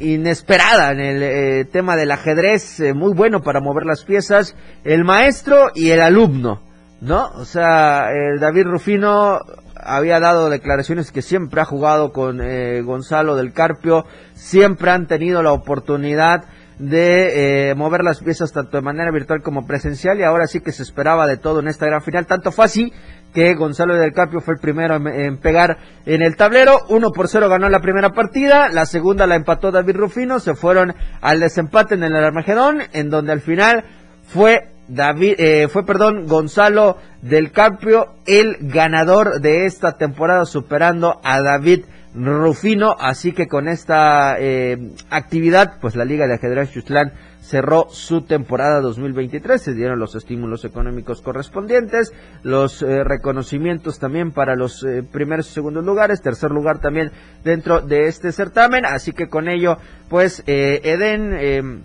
[0.00, 5.04] inesperada en el eh, tema del ajedrez, eh, muy bueno para mover las piezas, el
[5.04, 6.60] maestro y el alumno,
[7.00, 7.26] ¿no?
[7.36, 8.08] O sea,
[8.40, 9.40] David Rufino
[9.84, 15.42] había dado declaraciones que siempre ha jugado con eh, Gonzalo del Carpio, siempre han tenido
[15.42, 16.44] la oportunidad
[16.78, 20.82] de mover las piezas tanto de manera virtual como presencial y ahora sí que se
[20.82, 22.26] esperaba de todo en esta gran final.
[22.26, 22.92] Tanto fue así
[23.34, 25.76] que Gonzalo del Carpio fue el primero en, pegar
[26.06, 26.78] en el tablero.
[26.88, 30.94] Uno por cero ganó la primera partida, la segunda la empató David Rufino, se fueron
[31.20, 33.84] al desempate en el Armagedón, en donde al final
[34.22, 41.40] fue David, eh, fue perdón, Gonzalo del Carpio el ganador de esta temporada, superando a
[41.40, 42.96] David Rufino.
[42.98, 48.80] Así que con esta eh, actividad, pues la Liga de Ajedrez Chustlán cerró su temporada
[48.80, 49.60] 2023.
[49.60, 52.12] Se dieron los estímulos económicos correspondientes,
[52.42, 57.10] los eh, reconocimientos también para los eh, primeros y segundos lugares, tercer lugar también
[57.42, 58.86] dentro de este certamen.
[58.86, 59.78] Así que con ello,
[60.08, 61.84] pues Eden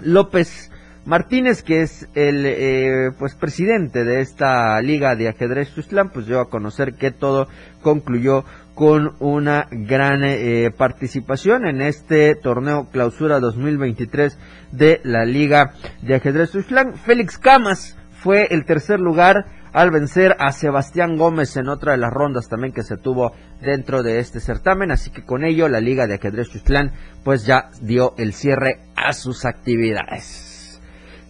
[0.00, 0.71] López
[1.04, 6.48] Martínez, que es el pues presidente de esta liga de ajedrez Tuzlán, pues dio a
[6.48, 7.48] conocer que todo
[7.82, 8.44] concluyó
[8.74, 14.38] con una gran eh, participación en este torneo clausura 2023
[14.72, 16.94] de la Liga de Ajedrez Tuxtlan.
[16.94, 22.12] Félix Camas fue el tercer lugar al vencer a Sebastián Gómez en otra de las
[22.12, 26.06] rondas también que se tuvo dentro de este certamen, así que con ello la Liga
[26.06, 26.92] de Ajedrez Tuxtlan
[27.24, 30.51] pues ya dio el cierre a sus actividades.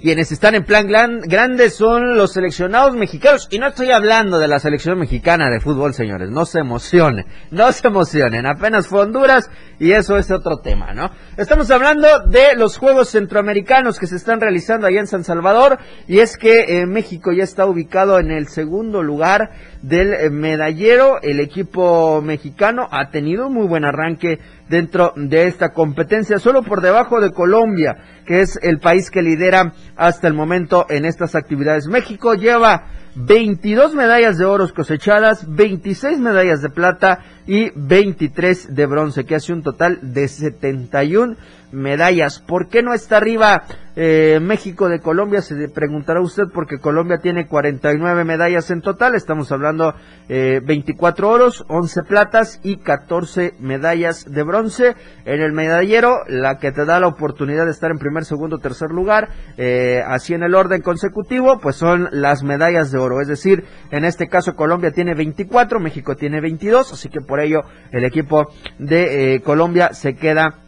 [0.03, 3.47] Quienes están en plan grande son los seleccionados mexicanos.
[3.53, 6.29] Y no estoy hablando de la selección mexicana de fútbol, señores.
[6.29, 7.25] No se emocionen.
[7.53, 8.45] No se emocionen.
[8.45, 9.49] Apenas fue Honduras
[9.79, 11.13] y eso es otro tema, ¿no?
[11.37, 15.79] Estamos hablando de los Juegos Centroamericanos que se están realizando allá en San Salvador.
[16.09, 19.51] Y es que eh, México ya está ubicado en el segundo lugar
[19.83, 21.23] del eh, medallero.
[21.23, 24.41] El equipo mexicano ha tenido un muy buen arranque
[24.73, 29.75] dentro de esta competencia, solo por debajo de Colombia, que es el país que lidera
[29.97, 31.89] hasta el momento en estas actividades.
[31.89, 39.25] México lleva 22 medallas de oro cosechadas, 26 medallas de plata y 23 de bronce,
[39.25, 41.37] que hace un total de 71
[41.73, 42.39] medallas.
[42.41, 43.63] ¿Por qué no está arriba
[43.97, 45.41] eh, México de Colombia?
[45.43, 49.15] Se preguntará usted porque Colombia tiene 49 medallas en total.
[49.15, 49.95] Estamos hablando
[50.29, 54.95] eh, 24 oros, 11 platas y 14 medallas de bronce.
[55.25, 58.91] En el medallero, la que te da la oportunidad de estar en primer, segundo, tercer
[58.91, 63.21] lugar, eh, así en el orden consecutivo, pues son las medallas de oro.
[63.21, 67.63] Es decir, en este caso Colombia tiene 24, México tiene 22, así que por ello
[67.91, 70.63] el equipo de eh, Colombia se queda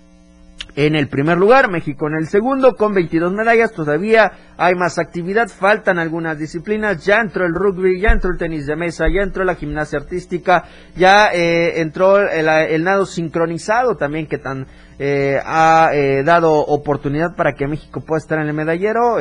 [0.76, 5.48] en el primer lugar, México en el segundo con 22 medallas, todavía hay más actividad,
[5.48, 9.44] faltan algunas disciplinas, ya entró el rugby, ya entró el tenis de mesa, ya entró
[9.44, 10.64] la gimnasia artística,
[10.96, 14.66] ya eh, entró el, nado sincronizado también que tan
[14.98, 19.18] eh, ha eh, dado oportunidad para que México pueda estar en el medallero,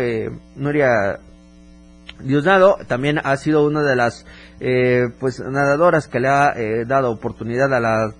[0.55, 1.19] Nuria
[2.23, 4.25] Diosdado también ha sido una de las
[5.19, 6.53] pues nadadoras que le ha
[6.85, 8.13] dado oportunidad a la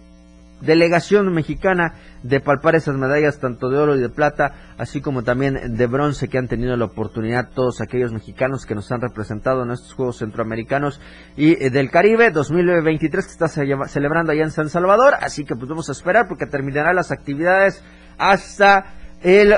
[0.65, 1.93] delegación mexicana
[2.23, 6.29] de palpar esas medallas tanto de oro y de plata, así como también de bronce
[6.29, 10.19] que han tenido la oportunidad todos aquellos mexicanos que nos han representado en estos Juegos
[10.19, 11.01] Centroamericanos
[11.35, 15.67] y eh, del Caribe 2023 que está celebrando allá en San Salvador, así que pues
[15.67, 17.83] vamos a esperar porque terminará las actividades
[18.17, 18.85] hasta
[19.21, 19.55] el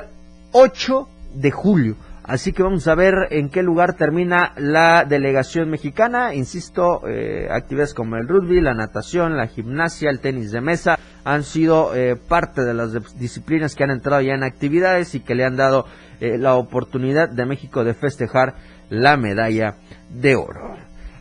[0.52, 1.96] 8 de julio.
[2.28, 6.34] Así que vamos a ver en qué lugar termina la delegación mexicana.
[6.34, 11.44] Insisto, eh, actividades como el rugby, la natación, la gimnasia, el tenis de mesa han
[11.44, 15.46] sido eh, parte de las disciplinas que han entrado ya en actividades y que le
[15.46, 15.86] han dado
[16.20, 18.56] eh, la oportunidad de México de festejar
[18.90, 19.76] la medalla
[20.10, 20.78] de oro.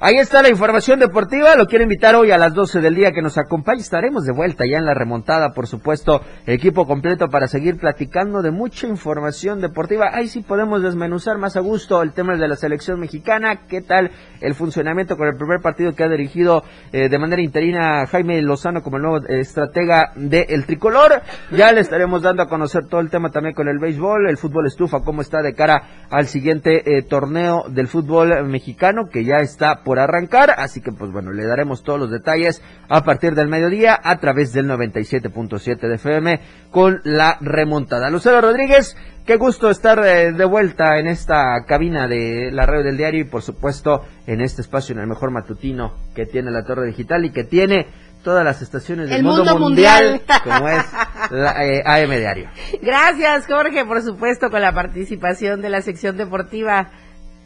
[0.06, 1.56] Ahí está la información deportiva.
[1.56, 3.80] Lo quiero invitar hoy a las 12 del día que nos acompañe.
[3.80, 8.50] Estaremos de vuelta ya en la remontada, por supuesto, equipo completo para seguir platicando de
[8.50, 10.10] mucha información deportiva.
[10.12, 13.60] Ahí sí podemos desmenuzar más a gusto el tema de la selección mexicana.
[13.66, 14.10] ¿Qué tal
[14.42, 18.82] el funcionamiento con el primer partido que ha dirigido eh, de manera interina Jaime Lozano
[18.82, 21.22] como el nuevo estratega del tricolor?
[21.50, 24.66] Ya le estaremos dando a conocer todo el tema también con el béisbol, el fútbol
[24.66, 29.82] estufa, cómo está de cara al siguiente eh, torneo del fútbol mexicano que ya está
[29.82, 33.98] por arrancar, así que pues bueno, le daremos todos los detalles a partir del mediodía
[34.02, 36.40] a través del 97.7 de FM
[36.70, 38.10] con la remontada.
[38.10, 42.96] Lucero Rodríguez, qué gusto estar de, de, vuelta en esta cabina de la radio del
[42.96, 46.86] diario y por supuesto en este espacio en el mejor matutino que tiene la torre
[46.86, 47.86] digital y que tiene
[48.24, 50.82] todas las estaciones del mundo, mundial, como es
[51.30, 52.48] la, eh, AM Diario.
[52.82, 56.90] Gracias Jorge, por supuesto con la participación de la sección deportiva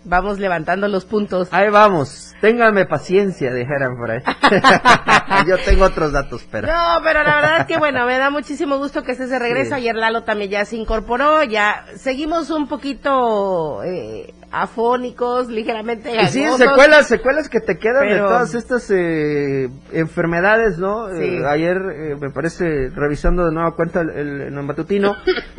[0.04, 1.48] Vamos levantando los puntos.
[1.52, 2.34] Ahí vamos.
[2.40, 4.20] Ténganme paciencia, dijeran por ahí.
[5.46, 6.68] Yo tengo otros datos, pero.
[6.68, 9.74] No, pero la verdad es que bueno, me da muchísimo gusto que estés de regreso.
[9.74, 11.42] Ayer Lalo también ya se incorporó.
[11.42, 16.14] Ya seguimos un poquito eh, afónicos, ligeramente.
[16.14, 21.10] Y sí, secuelas, secuelas que te quedan de todas estas eh, enfermedades, ¿no?
[21.10, 25.16] Eh, ayer, eh, me parece, revisando de nueva cuenta el, el, matutino,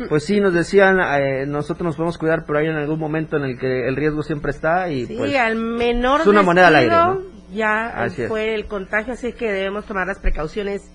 [0.08, 0.98] pues sí, nos decían,
[1.50, 4.50] nosotros nos podemos cuidar, pero hay en algún momento en el que el riesgo siempre
[4.50, 7.20] está y sí, pues, al menor es una moneda al aire, ¿no?
[7.52, 10.90] Ya fue el contagio, así que debemos tomar las precauciones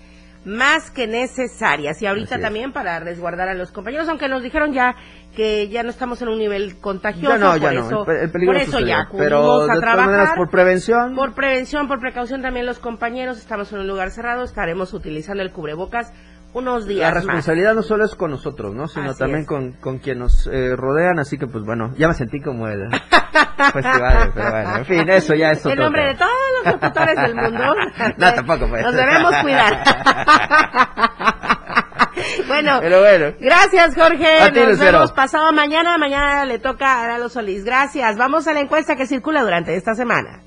[0.46, 2.02] más que necesarias.
[2.02, 4.96] Y ahorita también para resguardar a los compañeros, aunque nos dijeron ya
[5.36, 8.12] que ya no estamos en un nivel contagioso, no, por ya eso, no.
[8.12, 10.38] el, peligro por eso ya pero a trabajar.
[10.38, 14.94] por prevención, por prevención, por precaución también los compañeros, estamos en un lugar cerrado, estaremos
[14.94, 16.14] utilizando el cubrebocas
[16.56, 18.88] unos días La responsabilidad no solo es con nosotros, ¿no?
[18.88, 22.40] Sino también con, con quien nos eh, rodean, así que pues bueno, ya me sentí
[22.40, 22.90] como el
[23.74, 26.32] festival, pero bueno, en fin, eso ya es En nombre de todos
[26.64, 27.76] los locutores del mundo.
[28.18, 28.84] no, tampoco pues.
[28.84, 29.84] Nos debemos cuidar.
[32.48, 34.40] bueno, pero bueno, gracias Jorge.
[34.42, 34.92] A ti, Nos Lucero.
[34.94, 35.98] vemos pasado mañana.
[35.98, 37.66] Mañana le toca a Lalo Solís.
[37.66, 38.18] Gracias.
[38.18, 40.40] Vamos a la encuesta que circula durante esta semana.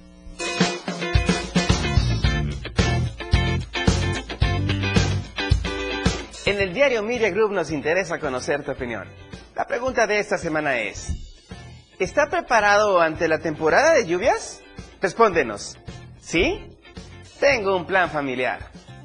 [6.49, 9.07] En el diario Media Group nos interesa conocer tu opinión.
[9.55, 11.13] La pregunta de esta semana es,
[11.99, 14.63] ¿está preparado ante la temporada de lluvias?
[14.99, 15.77] Respóndenos,
[16.19, 16.75] ¿sí?
[17.39, 18.61] Tengo un plan familiar.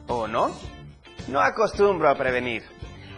[0.07, 0.55] ¿O no?
[1.27, 2.63] No acostumbro a prevenir.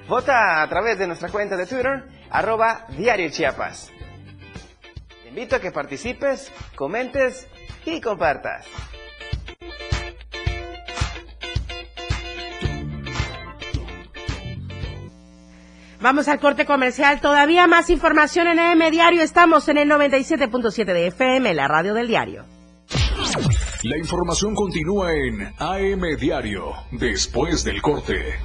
[0.07, 3.91] Vota a través de nuestra cuenta de Twitter, arroba Diario Chiapas.
[5.21, 7.47] Te invito a que participes, comentes
[7.85, 8.65] y compartas.
[16.05, 17.19] Vamos al corte comercial.
[17.19, 19.23] Todavía más información en AM Diario.
[19.23, 22.45] Estamos en el 97.7 de FM, la radio del diario.
[23.81, 28.35] La información continúa en AM Diario, después del corte.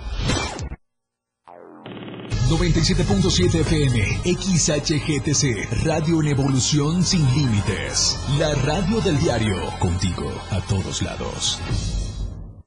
[2.48, 8.18] 97.7 FM, XHGTC, Radio en Evolución Sin Límites.
[8.38, 11.60] La radio del diario, contigo a todos lados.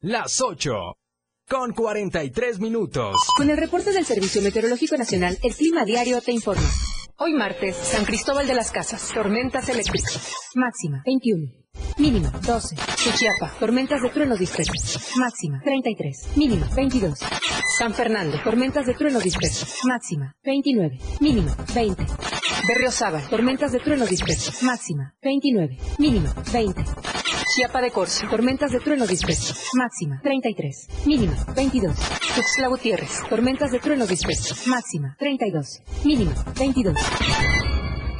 [0.01, 0.97] Las 8
[1.47, 3.15] con 43 minutos.
[3.37, 6.69] Con el reporte del Servicio Meteorológico Nacional, el clima diario te informa.
[7.17, 10.33] Hoy martes, San Cristóbal de las Casas, tormentas eléctricas.
[10.55, 11.62] Máxima, 21.
[11.97, 12.75] Mínima, 12.
[12.95, 15.11] Chichiapa, tormentas de truenos dispersos.
[15.17, 16.35] Máxima, 33.
[16.35, 17.19] Mínima, 22.
[17.77, 19.79] San Fernando, tormentas de truenos dispersos.
[19.85, 20.97] Máxima, 29.
[21.19, 22.05] Mínima, 20.
[22.67, 24.63] Berriozábal, tormentas de trueno dispersos.
[24.63, 25.77] Máxima, 29.
[25.99, 26.83] Mínima, 20.
[27.55, 29.69] Chiapa de Corzo, tormentas de trueno dispersos.
[29.73, 31.05] Máxima, 33.
[31.05, 31.95] Mínima, 22.
[32.35, 34.67] Tuxtla Gutiérrez, tormentas de trueno dispersos.
[34.67, 35.83] Máxima, 32.
[36.03, 36.97] Mínima, 22.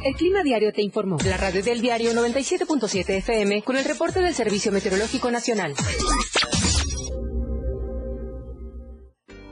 [0.04, 1.16] El Clima Diario te informó.
[1.24, 5.74] La radio del diario 97.7 FM con el reporte del Servicio Meteorológico Nacional.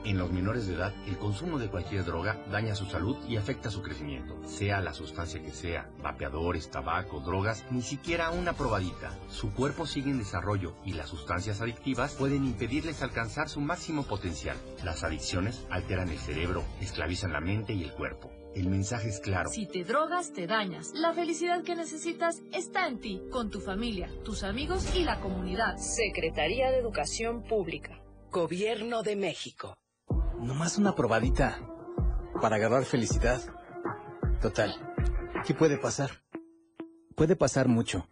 [0.05, 3.71] En los menores de edad, el consumo de cualquier droga daña su salud y afecta
[3.71, 4.39] su crecimiento.
[4.47, 9.17] Sea la sustancia que sea, vapeadores, tabaco, drogas, ni siquiera una probadita.
[9.29, 14.57] Su cuerpo sigue en desarrollo y las sustancias adictivas pueden impedirles alcanzar su máximo potencial.
[14.83, 18.29] Las adicciones alteran el cerebro, esclavizan la mente y el cuerpo.
[18.55, 19.49] El mensaje es claro.
[19.49, 20.91] Si te drogas, te dañas.
[20.93, 25.77] La felicidad que necesitas está en ti, con tu familia, tus amigos y la comunidad.
[25.77, 27.99] Secretaría de Educación Pública.
[28.31, 29.75] Gobierno de México.
[30.39, 31.59] Nomás una probadita.
[32.41, 33.41] Para agarrar felicidad.
[34.39, 34.75] Total.
[35.47, 36.11] ¿Qué puede pasar?
[37.15, 38.07] Puede pasar mucho.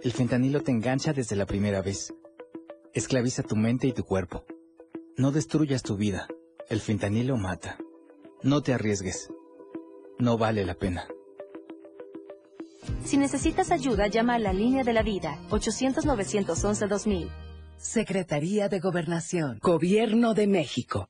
[0.00, 2.12] El fentanilo te engancha desde la primera vez.
[2.92, 4.44] Esclaviza tu mente y tu cuerpo.
[5.16, 6.28] No destruyas tu vida.
[6.68, 7.78] El fentanilo mata.
[8.42, 9.30] No te arriesgues.
[10.18, 11.06] No vale la pena.
[13.04, 17.28] Si necesitas ayuda, llama a la línea de la vida, 800-911-2000.
[17.76, 19.58] Secretaría de Gobernación.
[19.62, 21.08] Gobierno de México.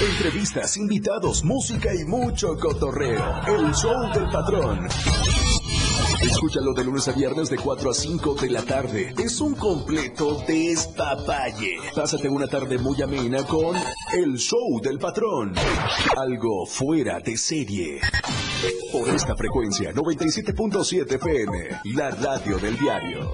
[0.00, 3.24] Entrevistas, invitados, música y mucho cotorreo.
[3.48, 4.88] El show del patrón.
[6.22, 9.14] Escúchalo de lunes a viernes de 4 a 5 de la tarde.
[9.18, 11.76] Es un completo despapalle.
[11.94, 13.76] Pásate una tarde muy amena con
[14.12, 15.54] El Show del Patrón.
[16.16, 18.00] Algo fuera de serie.
[18.92, 23.32] Por esta frecuencia, 97.7 FM, la radio del diario.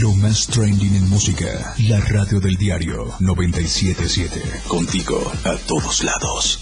[0.00, 4.40] Lo más trending en música, la radio del diario 977.
[4.68, 6.60] Contigo a todos lados.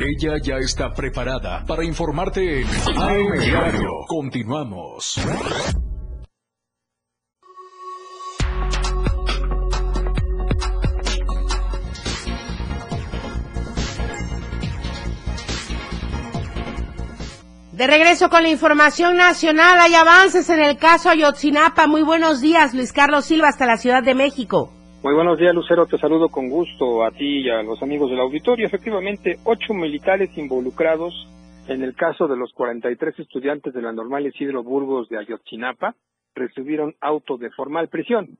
[0.00, 3.90] Ella ya está preparada para informarte en AM Diario.
[4.06, 5.20] Continuamos.
[17.80, 21.86] De regreso con la información nacional, hay avances en el caso Ayotzinapa.
[21.86, 24.68] Muy buenos días, Luis Carlos Silva, hasta la Ciudad de México.
[25.02, 25.86] Muy buenos días, Lucero.
[25.86, 28.66] Te saludo con gusto a ti y a los amigos del auditorio.
[28.66, 31.14] Efectivamente, ocho militares involucrados
[31.68, 35.94] en el caso de los 43 estudiantes de la normal Isidro Burgos de Ayotzinapa
[36.34, 38.36] recibieron auto de formal prisión.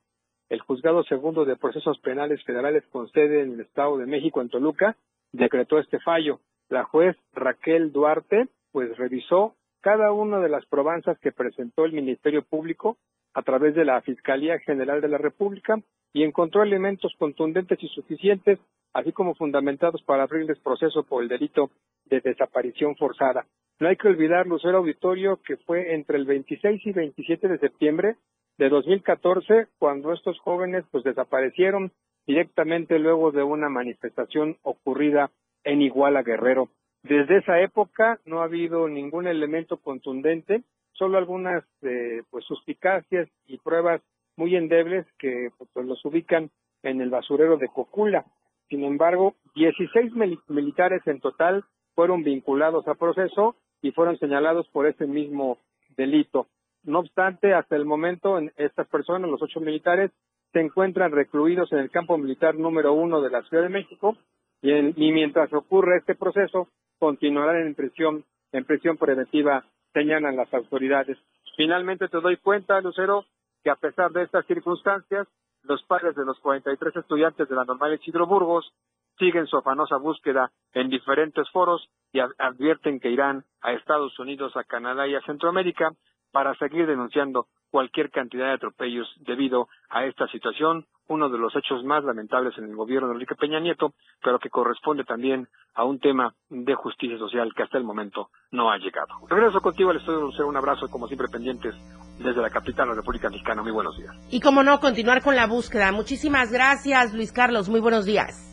[0.49, 4.49] El juzgado segundo de procesos penales federales con sede en el Estado de México, en
[4.49, 4.97] Toluca,
[5.31, 6.41] decretó este fallo.
[6.69, 12.43] La juez Raquel Duarte, pues revisó cada una de las probanzas que presentó el Ministerio
[12.43, 12.97] Público
[13.33, 15.81] a través de la Fiscalía General de la República
[16.13, 18.59] y encontró elementos contundentes y suficientes,
[18.93, 21.71] así como fundamentados para abrirles proceso por el delito
[22.05, 23.45] de desaparición forzada.
[23.79, 28.15] No hay que olvidar, Lucero Auditorio, que fue entre el 26 y 27 de septiembre
[28.57, 31.91] de 2014 cuando estos jóvenes pues desaparecieron
[32.27, 35.31] directamente luego de una manifestación ocurrida
[35.63, 36.69] en Iguala Guerrero.
[37.03, 43.57] Desde esa época no ha habido ningún elemento contundente, solo algunas eh, pues suspicacias y
[43.57, 44.01] pruebas
[44.37, 46.51] muy endebles que pues, los ubican
[46.83, 48.25] en el basurero de Cocula.
[48.69, 50.13] Sin embargo, 16
[50.47, 55.57] militares en total fueron vinculados a proceso y fueron señalados por ese mismo
[55.97, 56.47] delito.
[56.83, 60.11] No obstante, hasta el momento, estas personas, los ocho militares,
[60.53, 64.17] se encuentran recluidos en el campo militar número uno de la Ciudad de México
[64.61, 66.67] y mientras ocurre este proceso,
[67.01, 71.17] continuarán en prisión, en prisión preventiva, señalan las autoridades.
[71.57, 73.25] Finalmente te doy cuenta, Lucero,
[73.63, 75.27] que a pesar de estas circunstancias,
[75.63, 78.71] los padres de los 43 estudiantes de la normal Isidro Burgos
[79.17, 84.63] siguen su afanosa búsqueda en diferentes foros y advierten que irán a Estados Unidos, a
[84.63, 85.93] Canadá y a Centroamérica
[86.31, 91.83] para seguir denunciando cualquier cantidad de atropellos debido a esta situación, uno de los hechos
[91.83, 93.93] más lamentables en el gobierno de Enrique Peña Nieto,
[94.23, 98.71] pero que corresponde también a un tema de justicia social que hasta el momento no
[98.71, 99.07] ha llegado.
[99.27, 101.75] Regreso contigo al estudio, Lucero, un abrazo como siempre pendientes
[102.19, 103.61] desde la capital de la República Mexicana.
[103.61, 104.15] Muy buenos días.
[104.29, 105.91] Y como no, continuar con la búsqueda.
[105.91, 107.69] Muchísimas gracias, Luis Carlos.
[107.69, 108.47] Muy buenos días.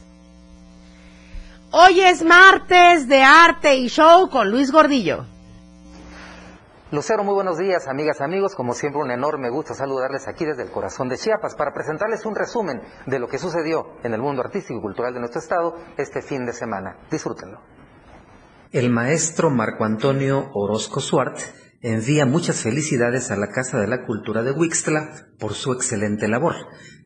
[1.71, 5.27] Hoy es martes de arte y show con Luis Gordillo.
[6.91, 8.55] Lucero, muy buenos días, amigas, amigos.
[8.55, 12.34] Como siempre, un enorme gusto saludarles aquí desde el corazón de Chiapas para presentarles un
[12.34, 16.22] resumen de lo que sucedió en el mundo artístico y cultural de nuestro estado este
[16.22, 16.97] fin de semana.
[17.11, 17.61] Disfrútenlo.
[18.72, 21.39] El maestro Marco Antonio Orozco Suart
[21.82, 26.55] envía muchas felicidades a la Casa de la Cultura de Huixtla por su excelente labor,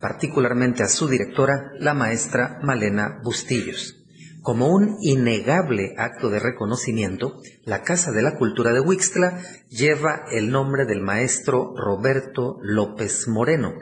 [0.01, 4.01] particularmente a su directora, la maestra Malena Bustillos.
[4.43, 10.51] Como un innegable acto de reconocimiento, la Casa de la Cultura de Huixtla lleva el
[10.51, 13.72] nombre del maestro Roberto López Moreno,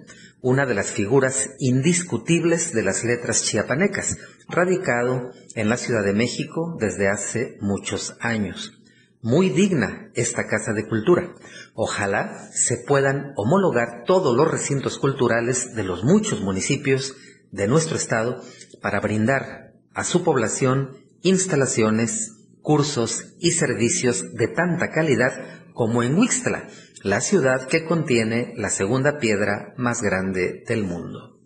[0.42, 4.18] una de las figuras indiscutibles de las letras chiapanecas,
[4.50, 8.82] radicado en la Ciudad de México desde hace muchos años.
[9.22, 11.32] Muy digna esta Casa de Cultura.
[11.72, 17.14] Ojalá se puedan homologar todos los recintos culturales de los muchos municipios
[17.50, 18.42] de nuestro estado
[18.82, 19.69] para brindar
[20.01, 22.32] a su población instalaciones,
[22.62, 25.32] cursos y servicios de tanta calidad
[25.74, 26.68] como en Huixtla,
[27.03, 31.38] la ciudad que contiene la segunda piedra más grande del mundo.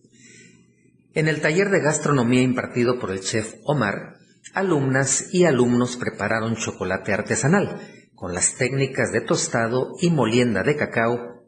[1.15, 4.19] En el taller de gastronomía impartido por el chef Omar,
[4.53, 7.81] alumnas y alumnos prepararon chocolate artesanal
[8.15, 11.43] con las técnicas de tostado y molienda de cacao,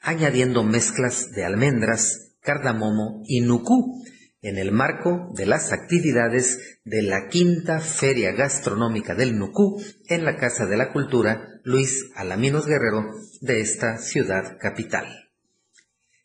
[0.00, 4.04] añadiendo mezclas de almendras, cardamomo y nucú
[4.44, 10.36] en el marco de las actividades de la quinta Feria Gastronómica del Nucú en la
[10.36, 13.06] Casa de la Cultura Luis Alaminos Guerrero
[13.40, 15.30] de esta ciudad capital.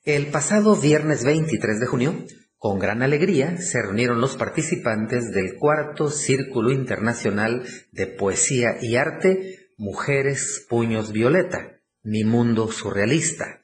[0.03, 2.25] El pasado viernes 23 de junio,
[2.57, 9.69] con gran alegría, se reunieron los participantes del cuarto Círculo Internacional de Poesía y Arte
[9.77, 13.61] Mujeres Puños Violeta, Mi Mundo Surrealista,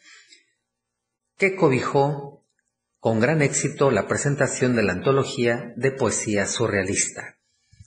[1.37, 2.34] que cobijó
[3.05, 7.37] con gran éxito la presentación de la antología de poesía surrealista.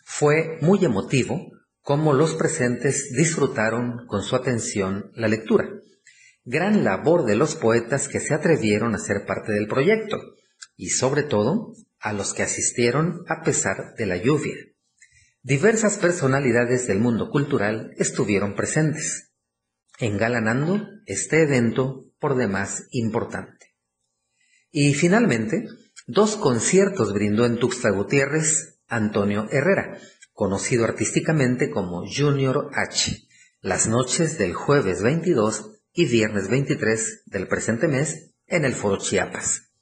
[0.04, 1.40] Fue muy emotivo
[1.80, 5.70] cómo los presentes disfrutaron con su atención la lectura.
[6.44, 10.18] Gran labor de los poetas que se atrevieron a ser parte del proyecto
[10.76, 14.54] y sobre todo a los que asistieron a pesar de la lluvia.
[15.42, 19.32] Diversas personalidades del mundo cultural estuvieron presentes,
[19.98, 23.57] engalanando este evento por demás importante.
[24.70, 25.66] Y finalmente,
[26.06, 29.98] dos conciertos brindó en Tuxtla Gutiérrez Antonio Herrera,
[30.32, 33.28] conocido artísticamente como Junior H,
[33.60, 39.72] las noches del jueves 22 y viernes 23 del presente mes en el Foro Chiapas.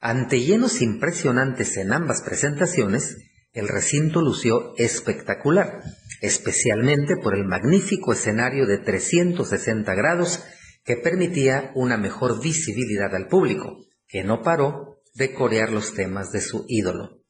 [0.00, 3.18] Ante llenos impresionantes en ambas presentaciones,
[3.52, 5.82] el recinto lució espectacular,
[6.22, 10.42] especialmente por el magnífico escenario de 360 grados
[10.84, 16.40] que permitía una mejor visibilidad al público, que no paró de corear los temas de
[16.40, 17.20] su ídolo.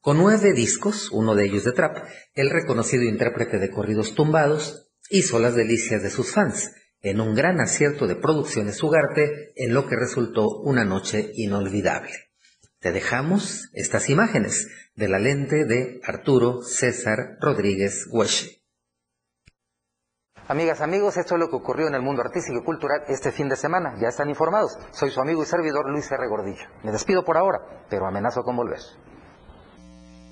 [0.00, 1.98] Con nueve discos, uno de ellos de trap,
[2.34, 6.72] el reconocido intérprete de corridos tumbados hizo las delicias de sus fans,
[7.02, 12.12] en un gran acierto de producciones Ugarte, en lo que resultó una noche inolvidable.
[12.78, 18.59] Te dejamos estas imágenes de la lente de Arturo César Rodríguez Hueche.
[20.50, 23.48] Amigas, amigos, esto es lo que ocurrió en el mundo artístico y cultural este fin
[23.48, 23.94] de semana.
[24.00, 24.76] Ya están informados.
[24.90, 26.26] Soy su amigo y servidor Luis R.
[26.26, 26.66] Gordillo.
[26.82, 28.80] Me despido por ahora, pero amenazo con volver.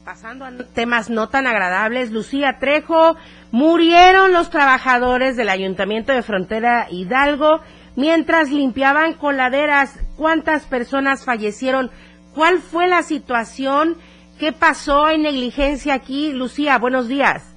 [0.04, 3.14] Pasando a temas no tan agradables, Lucía Trejo,
[3.52, 7.60] murieron los trabajadores del Ayuntamiento de Frontera Hidalgo
[7.94, 10.00] mientras limpiaban coladeras.
[10.16, 11.92] ¿Cuántas personas fallecieron?
[12.34, 13.96] ¿Cuál fue la situación?
[14.40, 16.32] ¿Qué pasó en negligencia aquí?
[16.32, 17.54] Lucía, buenos días.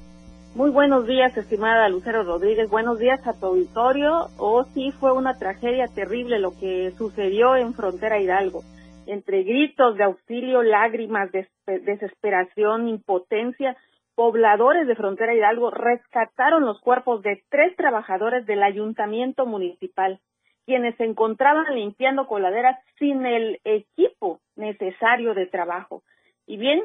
[0.53, 2.69] Muy buenos días, estimada Lucero Rodríguez.
[2.69, 4.27] Buenos días a tu auditorio.
[4.37, 8.61] Oh, sí, fue una tragedia terrible lo que sucedió en Frontera Hidalgo.
[9.07, 11.29] Entre gritos de auxilio, lágrimas,
[11.65, 13.77] desesperación, impotencia,
[14.13, 20.19] pobladores de Frontera Hidalgo rescataron los cuerpos de tres trabajadores del ayuntamiento municipal,
[20.65, 26.03] quienes se encontraban limpiando coladeras sin el equipo necesario de trabajo.
[26.45, 26.83] Y bien,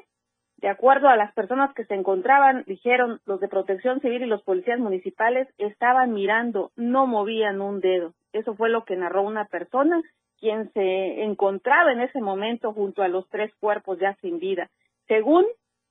[0.58, 4.42] de acuerdo a las personas que se encontraban, dijeron los de protección civil y los
[4.42, 8.14] policías municipales estaban mirando, no movían un dedo.
[8.32, 10.02] Eso fue lo que narró una persona
[10.38, 14.70] quien se encontraba en ese momento junto a los tres cuerpos ya sin vida.
[15.08, 15.44] Según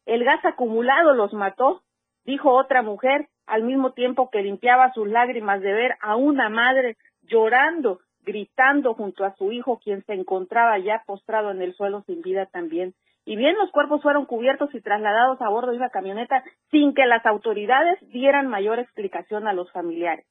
[0.06, 1.82] el gas acumulado los mató,
[2.26, 6.98] dijo otra mujer, al mismo tiempo que limpiaba sus lágrimas de ver a una madre
[7.24, 12.22] llorando, gritando junto a su hijo, quien se encontraba ya postrado en el suelo sin
[12.22, 12.94] vida también.
[13.26, 17.08] Y bien, los cuerpos fueron cubiertos y trasladados a bordo de una camioneta sin que
[17.08, 20.26] las autoridades dieran mayor explicación a los familiares.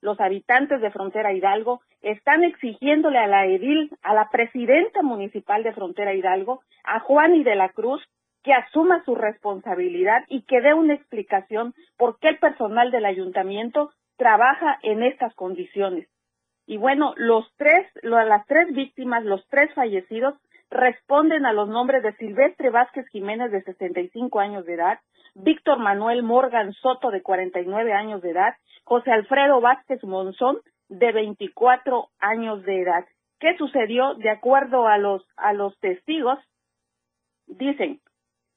[0.00, 5.72] Los habitantes de Frontera Hidalgo están exigiéndole a la edil, a la presidenta municipal de
[5.72, 8.02] Frontera Hidalgo, a Juan y de la Cruz,
[8.44, 13.90] que asuma su responsabilidad y que dé una explicación por qué el personal del ayuntamiento
[14.16, 16.08] trabaja en estas condiciones.
[16.66, 20.34] Y bueno, los tres, las tres víctimas, los tres fallecidos,
[20.70, 25.00] responden a los nombres de Silvestre Vázquez Jiménez de 65 años de edad,
[25.34, 28.54] Víctor Manuel Morgan Soto de 49 años de edad,
[28.84, 30.58] José Alfredo Vázquez Monzón
[30.88, 33.04] de 24 años de edad.
[33.38, 34.14] ¿Qué sucedió?
[34.14, 36.38] De acuerdo a los, a los testigos,
[37.46, 38.00] dicen,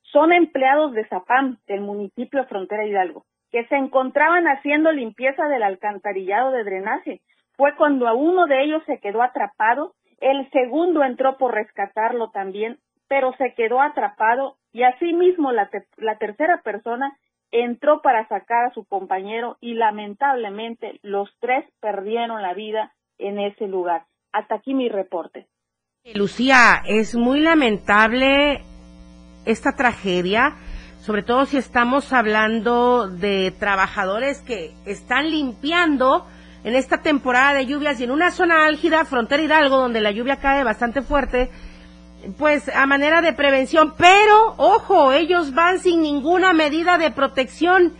[0.01, 5.63] Son empleados de Zapam, del municipio de Frontera Hidalgo, que se encontraban haciendo limpieza del
[5.63, 7.21] alcantarillado de drenaje.
[7.53, 12.79] Fue cuando a uno de ellos se quedó atrapado, el segundo entró por rescatarlo también,
[13.07, 17.17] pero se quedó atrapado y asimismo la, la tercera persona
[17.51, 23.67] entró para sacar a su compañero y lamentablemente los tres perdieron la vida en ese
[23.67, 24.05] lugar.
[24.31, 25.47] Hasta aquí mi reporte.
[26.15, 28.61] Lucía, es muy lamentable
[29.45, 30.55] esta tragedia,
[31.01, 36.25] sobre todo si estamos hablando de trabajadores que están limpiando
[36.63, 40.37] en esta temporada de lluvias y en una zona álgida, frontera Hidalgo, donde la lluvia
[40.37, 41.49] cae bastante fuerte,
[42.37, 47.93] pues a manera de prevención, pero ojo, ellos van sin ninguna medida de protección.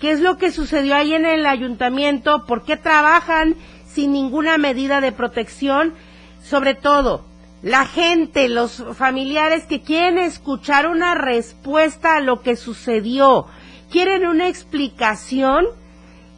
[0.00, 2.44] ¿Qué es lo que sucedió ahí en el ayuntamiento?
[2.46, 3.54] ¿Por qué trabajan
[3.86, 5.94] sin ninguna medida de protección?
[6.42, 7.24] Sobre todo,
[7.62, 13.46] la gente, los familiares que quieren escuchar una respuesta a lo que sucedió,
[13.90, 15.66] quieren una explicación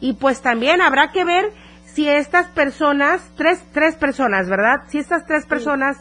[0.01, 1.51] y pues también habrá que ver
[1.99, 4.83] si estas personas, tres, tres personas, ¿verdad?
[4.87, 5.97] Si estas tres personas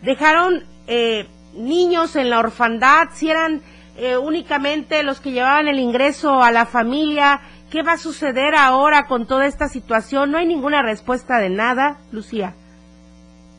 [0.00, 3.60] dejaron eh, niños en la orfandad, si eran
[3.96, 7.40] eh, únicamente los que llevaban el ingreso a la familia,
[7.72, 10.30] ¿qué va a suceder ahora con toda esta situación?
[10.30, 12.54] No hay ninguna respuesta de nada, Lucía.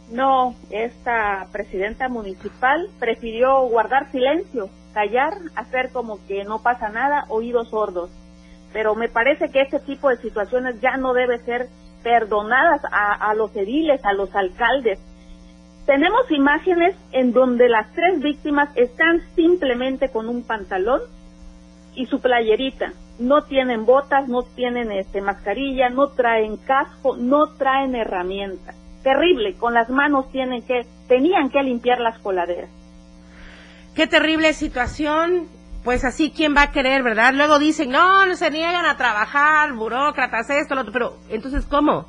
[0.09, 7.71] No, esta presidenta municipal prefirió guardar silencio, callar, hacer como que no pasa nada, oídos
[7.71, 8.09] sordos.
[8.73, 11.69] Pero me parece que este tipo de situaciones ya no debe ser
[12.03, 14.99] perdonadas a, a los ediles, a los alcaldes,
[15.85, 21.01] tenemos imágenes en donde las tres víctimas están simplemente con un pantalón
[21.93, 22.93] y su playerita.
[23.19, 28.75] No tienen botas, no tienen este mascarilla, no traen casco, no traen herramientas.
[29.03, 32.69] Terrible, con las manos tienen que tenían que limpiar las coladeras.
[33.93, 35.47] Qué terrible situación.
[35.83, 37.33] Pues así, ¿quién va a querer, verdad?
[37.33, 42.05] Luego dicen, no, no se niegan a trabajar, burócratas, esto, lo otro, pero entonces, ¿cómo?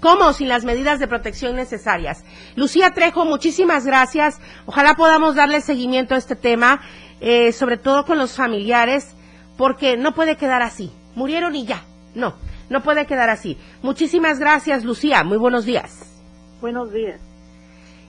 [0.00, 0.34] ¿Cómo?
[0.34, 2.24] Sin las medidas de protección necesarias.
[2.54, 4.38] Lucía Trejo, muchísimas gracias.
[4.66, 6.82] Ojalá podamos darle seguimiento a este tema,
[7.20, 9.16] eh, sobre todo con los familiares,
[9.56, 10.92] porque no puede quedar así.
[11.14, 11.82] Murieron y ya.
[12.14, 12.34] No,
[12.68, 13.56] no puede quedar así.
[13.82, 15.24] Muchísimas gracias, Lucía.
[15.24, 16.12] Muy buenos días.
[16.60, 17.20] Buenos días.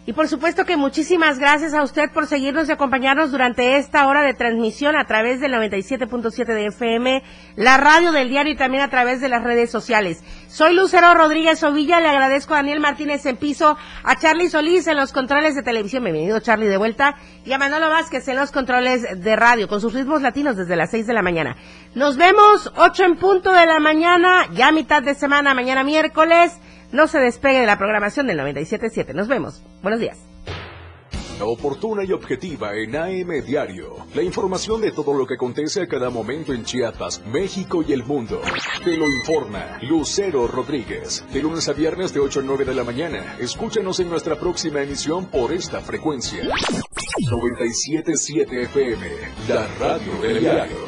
[0.07, 4.21] Y por supuesto que muchísimas gracias a usted por seguirnos y acompañarnos durante esta hora
[4.21, 7.23] de transmisión a través del 97.7 de FM,
[7.57, 10.23] la radio del diario y también a través de las redes sociales.
[10.47, 14.95] Soy Lucero Rodríguez Ovilla, le agradezco a Daniel Martínez en piso, a Charlie Solís en
[14.95, 19.03] los controles de televisión, bienvenido Charlie de vuelta, y a Manolo Vázquez en los controles
[19.21, 21.57] de radio, con sus ritmos latinos desde las 6 de la mañana.
[21.95, 26.57] Nos vemos 8 en punto de la mañana, ya mitad de semana, mañana miércoles.
[26.91, 29.13] No se despegue de la programación del 97.7.
[29.13, 29.61] Nos vemos.
[29.81, 30.17] Buenos días.
[31.39, 33.95] Oportuna y objetiva en AM Diario.
[34.15, 38.03] La información de todo lo que acontece a cada momento en Chiapas, México y el
[38.03, 38.41] mundo.
[38.83, 41.23] Te lo informa Lucero Rodríguez.
[41.31, 43.35] De lunes a viernes de 8 a 9 de la mañana.
[43.39, 46.43] Escúchanos en nuestra próxima emisión por esta frecuencia.
[46.43, 49.07] 97.7 FM.
[49.47, 50.87] La radio del diario.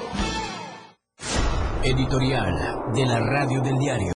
[1.84, 4.08] Editorial de la radio del diario.